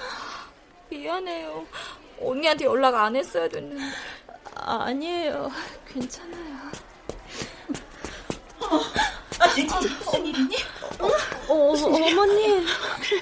[0.90, 1.66] 미안해요.
[2.20, 3.82] 언니한테 연락 안 했어야 됐는데.
[4.54, 5.50] 아니에요.
[5.88, 6.52] 괜찮아요.
[8.60, 8.80] 어,
[9.40, 9.46] 아,
[9.80, 10.56] 무슨 일이니?
[10.98, 11.06] 어,
[11.48, 12.66] 어, 어머니.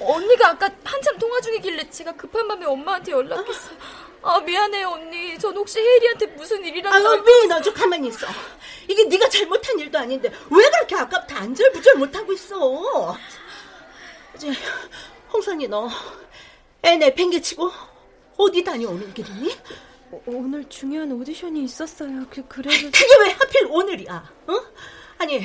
[0.00, 3.76] 언니가 아까 한참 통화 중이길래 제가 급한 마음에 엄마한테 연락했어요.
[4.22, 5.38] 아 미안해요 언니.
[5.38, 6.94] 전 혹시 혜리한테 무슨 일이라도.
[6.94, 8.26] 아유 미인아 좀 가만히 있어.
[8.88, 13.16] 이게 네가 잘못한 일도 아닌데 왜 그렇게 아깝다 안절부절 못하고 있어.
[14.36, 14.52] 이제
[15.32, 15.88] 홍선이 너
[16.82, 17.70] 애 내 팽개치고
[18.38, 19.54] 어디 다녀오는 길이니?
[20.12, 22.24] 어, 오늘 중요한 오디션이 있었어요.
[22.30, 24.32] 그 그래서 그게 왜 하필 오늘이야?
[24.46, 24.60] 어?
[25.18, 25.44] 아니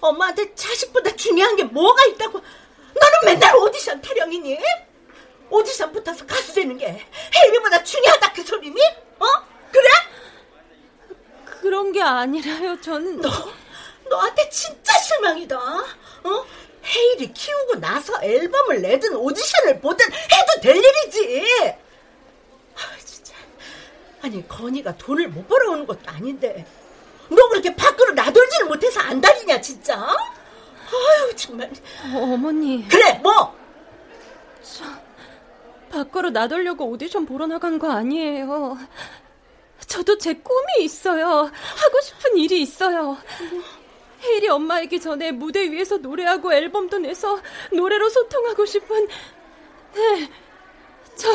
[0.00, 2.38] 엄마한테 자식보다 중요한 게 뭐가 있다고?
[2.38, 4.58] 너는 맨날 오디션 타령이니?
[5.50, 8.80] 오디션 붙어서 가수 되는 게 혜리보다 중요하다 그 소리니?
[9.18, 9.26] 어?
[9.70, 9.88] 그래?
[11.44, 12.80] 그런 게 아니라요.
[12.80, 13.28] 저는 너
[14.08, 15.56] 너한테 진짜 실망이다.
[15.58, 16.46] 어?
[16.84, 21.44] 헤이리 키우고 나서 앨범을 내든 오디션을 보든 해도 될 일이지.
[22.76, 23.34] 아, 진짜.
[24.22, 26.64] 아니 건이가 돈을 못 벌어오는 것도 아닌데
[27.28, 29.94] 너 그렇게 밖으로 나돌지를 못해서 안달이냐 진짜?
[29.96, 31.70] 아유 정말.
[32.14, 32.86] 어, 어머니.
[32.88, 33.56] 그래 뭐?
[34.62, 34.84] 저
[35.90, 38.78] 밖으로 나돌려고 오디션 보러 나간 거 아니에요.
[39.86, 41.26] 저도 제 꿈이 있어요.
[41.26, 43.16] 하고 싶은 일이 있어요.
[44.22, 47.38] 혜일이 엄마이기 전에 무대 위에서 노래하고 앨범도 내서
[47.72, 49.06] 노래로 소통하고 싶은
[49.94, 50.30] 네,
[51.14, 51.28] 저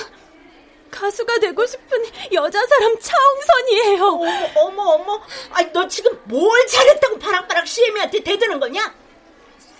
[0.89, 4.05] 가수가 되고 싶은 여자 사람 차홍선이에요.
[4.05, 5.21] 어머 어머 어머,
[5.51, 8.93] 아니 너 지금 뭘 잘했다고 바락바락 시애미한테 대드는 거냐?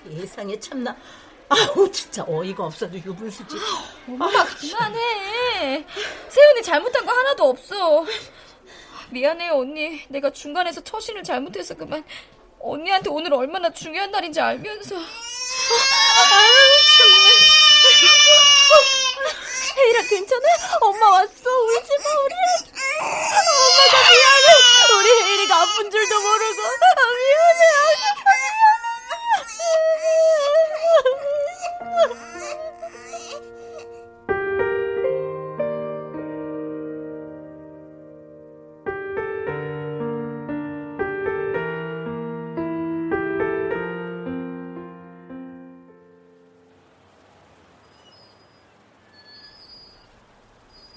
[0.04, 0.96] 세상에 참나.
[1.52, 3.58] 아우 진짜 어이가 없어도 유분수지.
[4.08, 5.86] 엄마 그만해.
[6.30, 8.06] 세훈이 잘못한 거 하나도 없어.
[9.10, 10.02] 미안해요 언니.
[10.08, 12.04] 내가 중간에서 처신을 잘못해서 그만.
[12.62, 14.96] 언니한테 오늘 얼마나 중요한 날인지 알면서.
[14.96, 15.04] 아유
[16.98, 17.20] 정말.
[19.78, 20.48] 혜일아 괜찮아?
[20.82, 21.50] 엄마 왔어.
[21.50, 22.34] 울지 마 우리.
[23.02, 24.48] 엄마가 미안해.
[25.00, 26.62] 우리 혜일이가 아픈 줄도 모르고.
[26.62, 26.68] 아,
[27.18, 27.62] 미안해.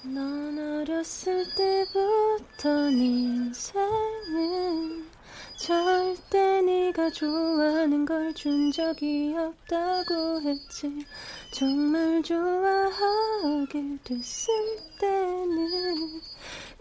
[0.07, 3.65] 넌 어렸을 때부터 인생은
[5.65, 11.03] 절대 네가 좋아하는 걸 준 적이 없다고 했지.
[11.53, 14.53] 정말 좋아하게 됐을
[14.99, 16.21] 때는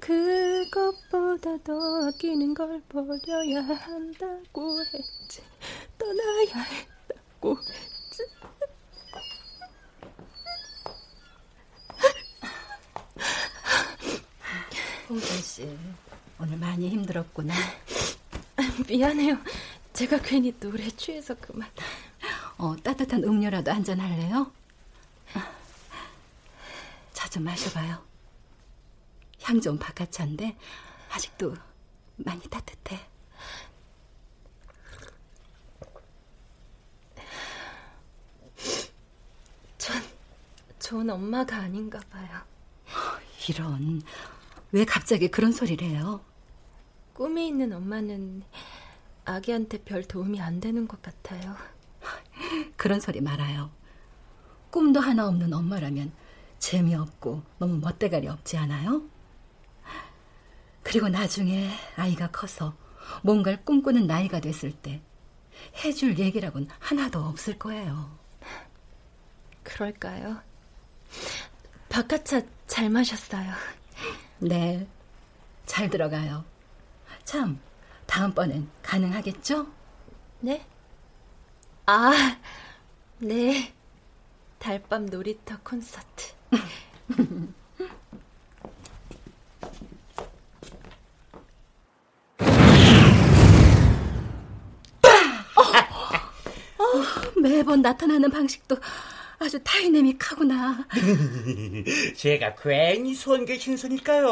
[0.00, 1.72] 그것보다 더
[2.08, 5.40] 아끼는 걸 버려야 한다고 했지.
[5.96, 8.22] 떠나야 했다고 했지
[15.08, 15.68] 홍선 씨,
[16.40, 17.54] 오늘 많이 힘들었구나.
[18.98, 19.36] 미안해요.
[19.92, 21.68] 제가 괜히 노래 취해서 그만.
[22.58, 24.52] 어, 따뜻한 음료라도 한 잔 할래요?
[27.12, 28.00] 자좀 마셔봐요.
[29.42, 30.56] 향 좀 바깥차인데
[31.10, 31.56] 아직도
[32.16, 33.00] 많이 따뜻해.
[39.78, 40.02] 전,
[40.78, 42.40] 좋은 엄마가 아닌가 봐요.
[43.48, 44.02] 이런,
[44.72, 46.20] 왜 갑자기 그런 소리를 해요?
[47.12, 48.42] 꿈이 있는 엄마는
[49.24, 51.56] 아기한테 별 도움이 안 되는 것 같아요.
[52.76, 53.70] 그런 소리 말아요.
[54.70, 56.12] 꿈도 하나 없는 엄마라면
[56.58, 59.02] 재미없고 너무 멋대가리 없지 않아요?
[60.82, 62.74] 그리고 나중에 아이가 커서
[63.22, 65.00] 뭔가를 꿈꾸는 나이가 됐을 때
[65.84, 68.18] 해줄 얘기라곤 하나도 없을 거예요.
[69.62, 70.40] 그럴까요?
[71.88, 73.52] 바카차 잘 마셨어요.
[74.38, 74.86] 네,
[75.64, 76.44] 잘 들어가요.
[77.24, 77.58] 참,
[78.06, 79.66] 다음번엔 가능하겠죠?
[80.40, 80.64] 네?
[81.86, 82.36] 아,
[83.18, 83.72] 네.
[84.58, 86.32] 달밤 놀이터 콘서트.
[96.78, 98.76] 어, 매번 나타나는 방식도
[99.44, 100.86] 아주 다이내믹하구나.
[102.16, 104.26] 제가 괜히 손게 신선일까요?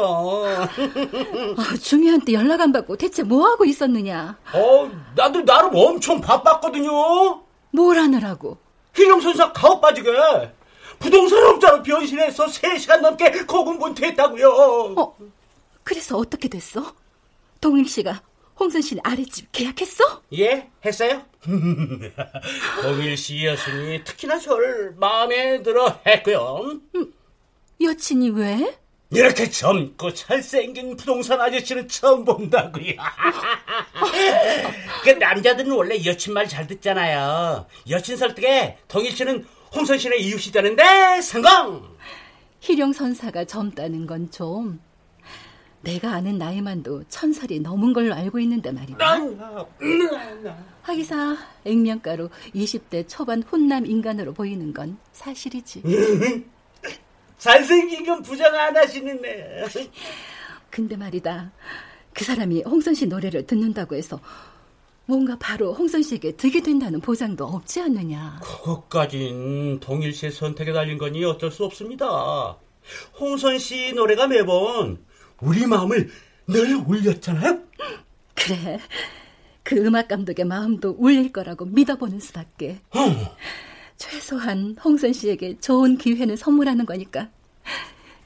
[1.57, 4.35] 아, 중요한 때 연락 안 받고 대체 뭐 하고 있었느냐?
[4.53, 7.43] 어, 나도 나름 엄청 바빴거든요.
[7.71, 8.57] 뭘 하느라고?
[8.95, 10.09] 희룡 선사 가업 빠지게
[10.97, 14.49] 부동산 업자로 변신해서 3시간 넘게 고군분투했다고요.
[14.97, 15.15] 어,
[15.83, 16.95] 그래서 어떻게 됐어?
[17.61, 18.19] 동일 씨가
[18.59, 20.21] 홍선 씨 아랫집 계약했어?
[20.37, 21.23] 예, 했어요.
[22.81, 26.79] 동일 씨 여신이 특히나 저를 마음에 들어 했고요.
[26.95, 27.13] 음,
[27.81, 28.77] 여친이 왜?
[29.11, 32.93] 이렇게 젊고 잘생긴 부동산 아저씨는 처음 본다고요.
[35.03, 37.67] 그 남자들은 원래 여친 말 잘 듣잖아요.
[37.89, 39.45] 여친 설득에 동일 씨는
[39.75, 41.93] 홍선 씨의 이웃이 되는데 성공!
[42.59, 44.79] 희룡 선사가 젊다는 건 좀
[45.83, 48.97] 내가 아는 나이만도 천 살이 넘은 걸로 알고 있는데 말이야.
[50.81, 55.83] 하기사 액면가로 20대 초반 혼남 인간으로 보이는 건 사실이지.
[57.37, 59.65] 잘생긴 건 부정 안 하시는데.
[60.69, 61.51] 근데 말이다.
[62.13, 64.19] 그 사람이 홍선 씨 노래를 듣는다고 해서
[65.05, 68.39] 뭔가 바로 홍선 씨에게 득이 된다는 보장도 없지 않느냐.
[68.41, 72.57] 그것까진 동일 씨의 선택에 달린 거니 어쩔 수 없습니다.
[73.19, 75.03] 홍선 씨 노래가 매번
[75.43, 76.09] 우리 마음을
[76.47, 77.61] 늘 울렸잖아요.
[78.35, 78.79] 그래.
[79.63, 82.79] 그 음악 감독의 마음도 울릴 거라고 믿어보는 수밖에.
[82.91, 83.35] 어.
[83.97, 87.29] 최소한 홍선 씨에게 좋은 기회는 선물하는 거니까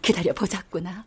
[0.02, 1.06] 기다려 보자꾸나.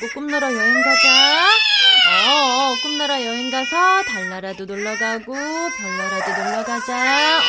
[0.00, 1.50] 울고 꿈나라 여행 가자.
[2.08, 7.38] 어, 꿈나라 여행 가서 달나라도 놀러 가고 별나라도 놀러 가자.
[7.38, 7.40] 어.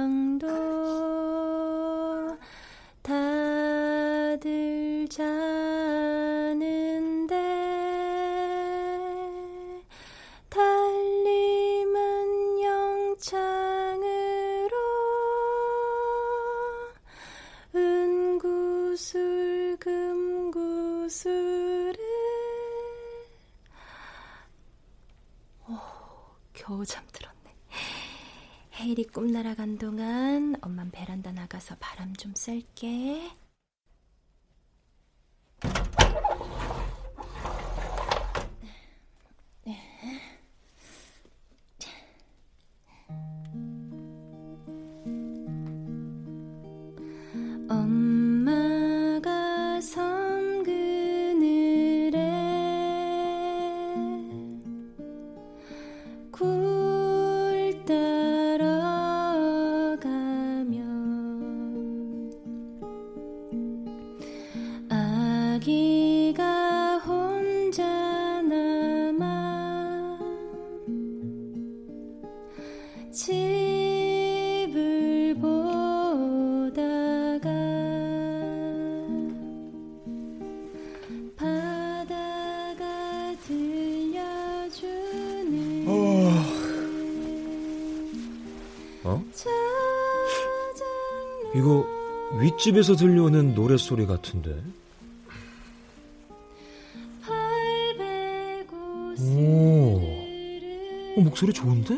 [26.70, 27.55] 겨우 잠들었네.
[28.76, 33.32] 헤일이 꿈 날아간 동안 엄만 베란다 나가서 바람 좀 쐴게.
[92.60, 94.62] 윗집에서 들려오는 노랫소리 같은데?
[99.22, 100.01] 오,
[101.16, 101.97] 어, 목소리 좋은데?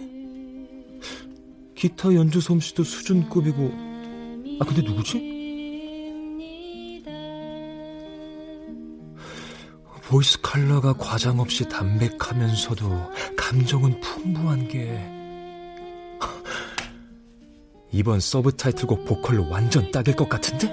[1.74, 3.72] 기타 연주 솜씨도 수준급이고,
[4.60, 5.32] 아, 근데 누구지?
[10.04, 15.21] voice color가 과장 없이 담백하면서도 감정은 풍부한 게
[18.02, 20.68] 이번 서브 타이틀곡 보컬로 완전 딱일 것 같은데?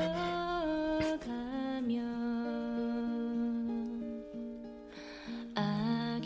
[5.54, 6.18] 아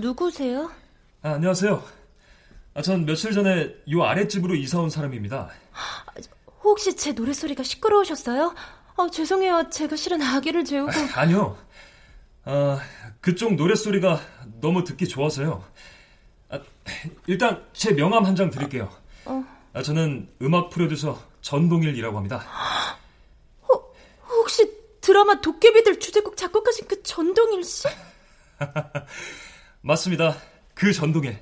[0.00, 0.70] 누구세요?
[1.22, 1.82] 아, 안녕하세요.
[2.74, 5.50] 아, 전 며칠 전에 요 아랫집으로 이사 온 사람입니다.
[6.62, 8.54] 혹시 제 노래소리가 시끄러우셨어요?
[8.96, 9.70] 어, 죄송해요.
[9.70, 10.90] 제가 실은 아기를 재우고.
[10.90, 11.56] 아, 아니요.
[12.44, 12.80] 아,
[13.20, 14.20] 그쪽 노래소리가
[14.60, 15.64] 너무 듣기 좋아서요.
[16.50, 16.60] 아,
[17.26, 18.90] 일단 제 명함 한 장 드릴게요.
[19.24, 19.44] 어.
[19.72, 22.44] 아, 저는 음악 프로듀서 전동일이라고 합니다.
[23.62, 23.74] 어,
[24.28, 24.70] 혹시
[25.00, 27.88] 드라마 도깨비들 주제곡 작곡하신 그 전동일 씨?
[29.86, 30.36] 맞습니다.
[30.74, 31.38] 그 전동일.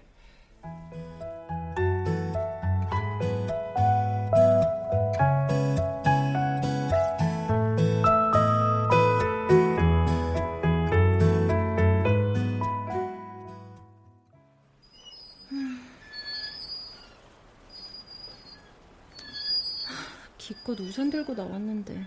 [20.37, 22.07] 기껏 우산 들고 나왔는데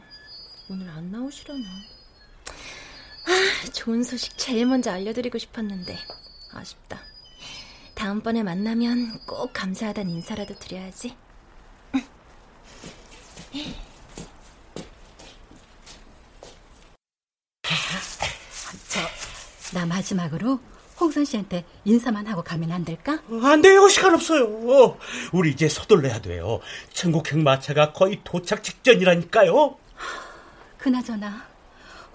[0.69, 1.63] 오늘 안 나오시려나?
[3.25, 5.97] 아, 좋은 소식 제일 먼저 알려드리고 싶었는데
[6.58, 6.99] 아쉽다.
[7.95, 11.16] 다음번에 만나면 꼭 감사하단 인사라도 드려야지.
[18.89, 20.60] 저, 나 마지막으로
[20.99, 23.20] 홍선 씨한테 인사만 하고 가면 안 될까?
[23.43, 23.88] 안 돼요.
[23.88, 24.97] 시간 없어요.
[25.32, 26.60] 우리 이제 서둘러야 돼요.
[26.93, 29.78] 천국행 마차가 거의 도착 직전이라니까요.
[30.78, 31.45] 그나저나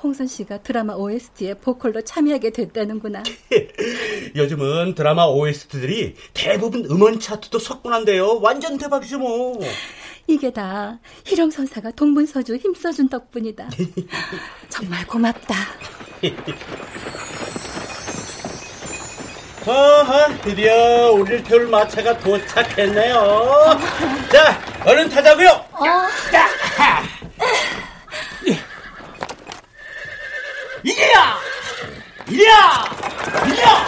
[0.03, 3.23] 홍선 씨가 드라마 OST에 보컬로 참여하게 됐다는구나.
[4.35, 8.41] 요즘은 드라마 OST들이 대부분 음원 차트도 석권한데요.
[8.41, 9.61] 완전 대박이죠 뭐.
[10.27, 13.69] 이게 다 희령 선사가 동분서주 힘써준 덕분이다.
[14.69, 15.55] 정말 고맙다.
[19.65, 23.15] 아하, 드디어 우리를 태울 마차가 도착했네요.
[24.33, 25.49] 자, 얼른 타자고요.
[25.71, 25.85] 어.
[30.83, 31.39] 자, 이리야,
[32.29, 32.85] 이리야,
[33.47, 33.87] 이리야.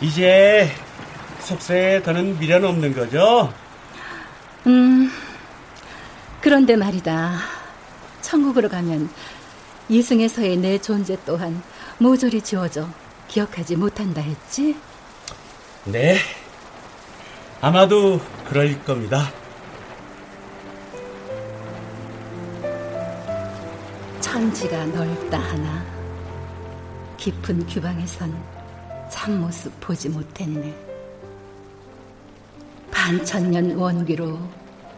[0.00, 0.70] 이제
[1.40, 3.52] 속세에 더는 미련 없는 거죠?
[4.66, 5.10] 음,
[6.40, 7.38] 그런데 말이다.
[8.20, 9.10] 천국으로 가면
[9.88, 11.62] 이승에서의 내 존재 또한
[11.98, 12.88] 모조리 지워져
[13.26, 14.76] 기억하지 못한다 했지?
[15.84, 16.18] 네.
[17.60, 19.32] 아마도 그럴 겁니다.
[24.20, 25.84] 천지가 넓다 하나
[27.16, 28.32] 깊은 규방에선
[29.10, 30.72] 참모습 보지 못했네.
[32.92, 34.38] 반천년 원기로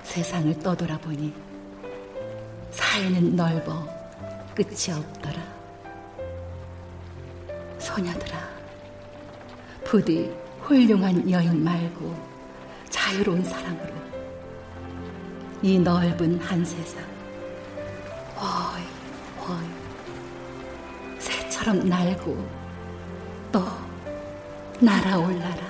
[0.02, 1.32] 세상을 떠돌아보니
[2.72, 3.86] 사이는 넓어
[4.54, 5.42] 끝이 없더라.
[7.78, 8.38] 소녀들아,
[9.84, 10.30] 부디
[10.60, 12.39] 훌륭한 여인 말고
[13.00, 13.94] 자유로운 사랑으로
[15.62, 17.02] 이 넓은 한 세상
[18.36, 18.84] 허이
[19.40, 19.66] 허이
[21.18, 22.46] 새처럼 날고
[23.50, 23.64] 또
[24.80, 25.69] 날아올라라.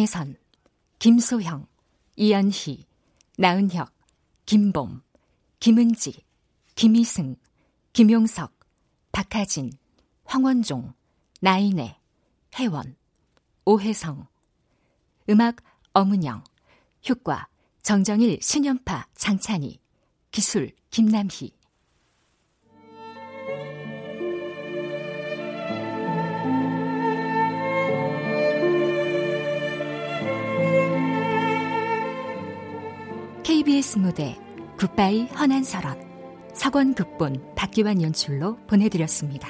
[0.00, 0.36] 장혜선,
[0.98, 1.66] 김소형,
[2.16, 2.86] 이연희,
[3.36, 3.92] 나은혁,
[4.46, 5.02] 김봄,
[5.58, 6.24] 김은지,
[6.74, 7.36] 김희승,
[7.92, 8.58] 김용석,
[9.12, 9.72] 박하진,
[10.24, 10.94] 황원종,
[11.42, 11.98] 나인애,
[12.58, 12.96] 혜원,
[13.66, 14.26] 오혜성.
[15.28, 15.56] 음악
[15.92, 16.44] 어문영
[17.08, 17.48] 효과
[17.82, 19.80] 정정일 신연파 장찬희
[20.30, 21.52] 기술 김남희
[33.70, 34.36] KBS 무대
[34.78, 35.96] 굿바이 헌한설원
[36.52, 39.48] 석원 극본 박기환 연출로 보내드렸습니다.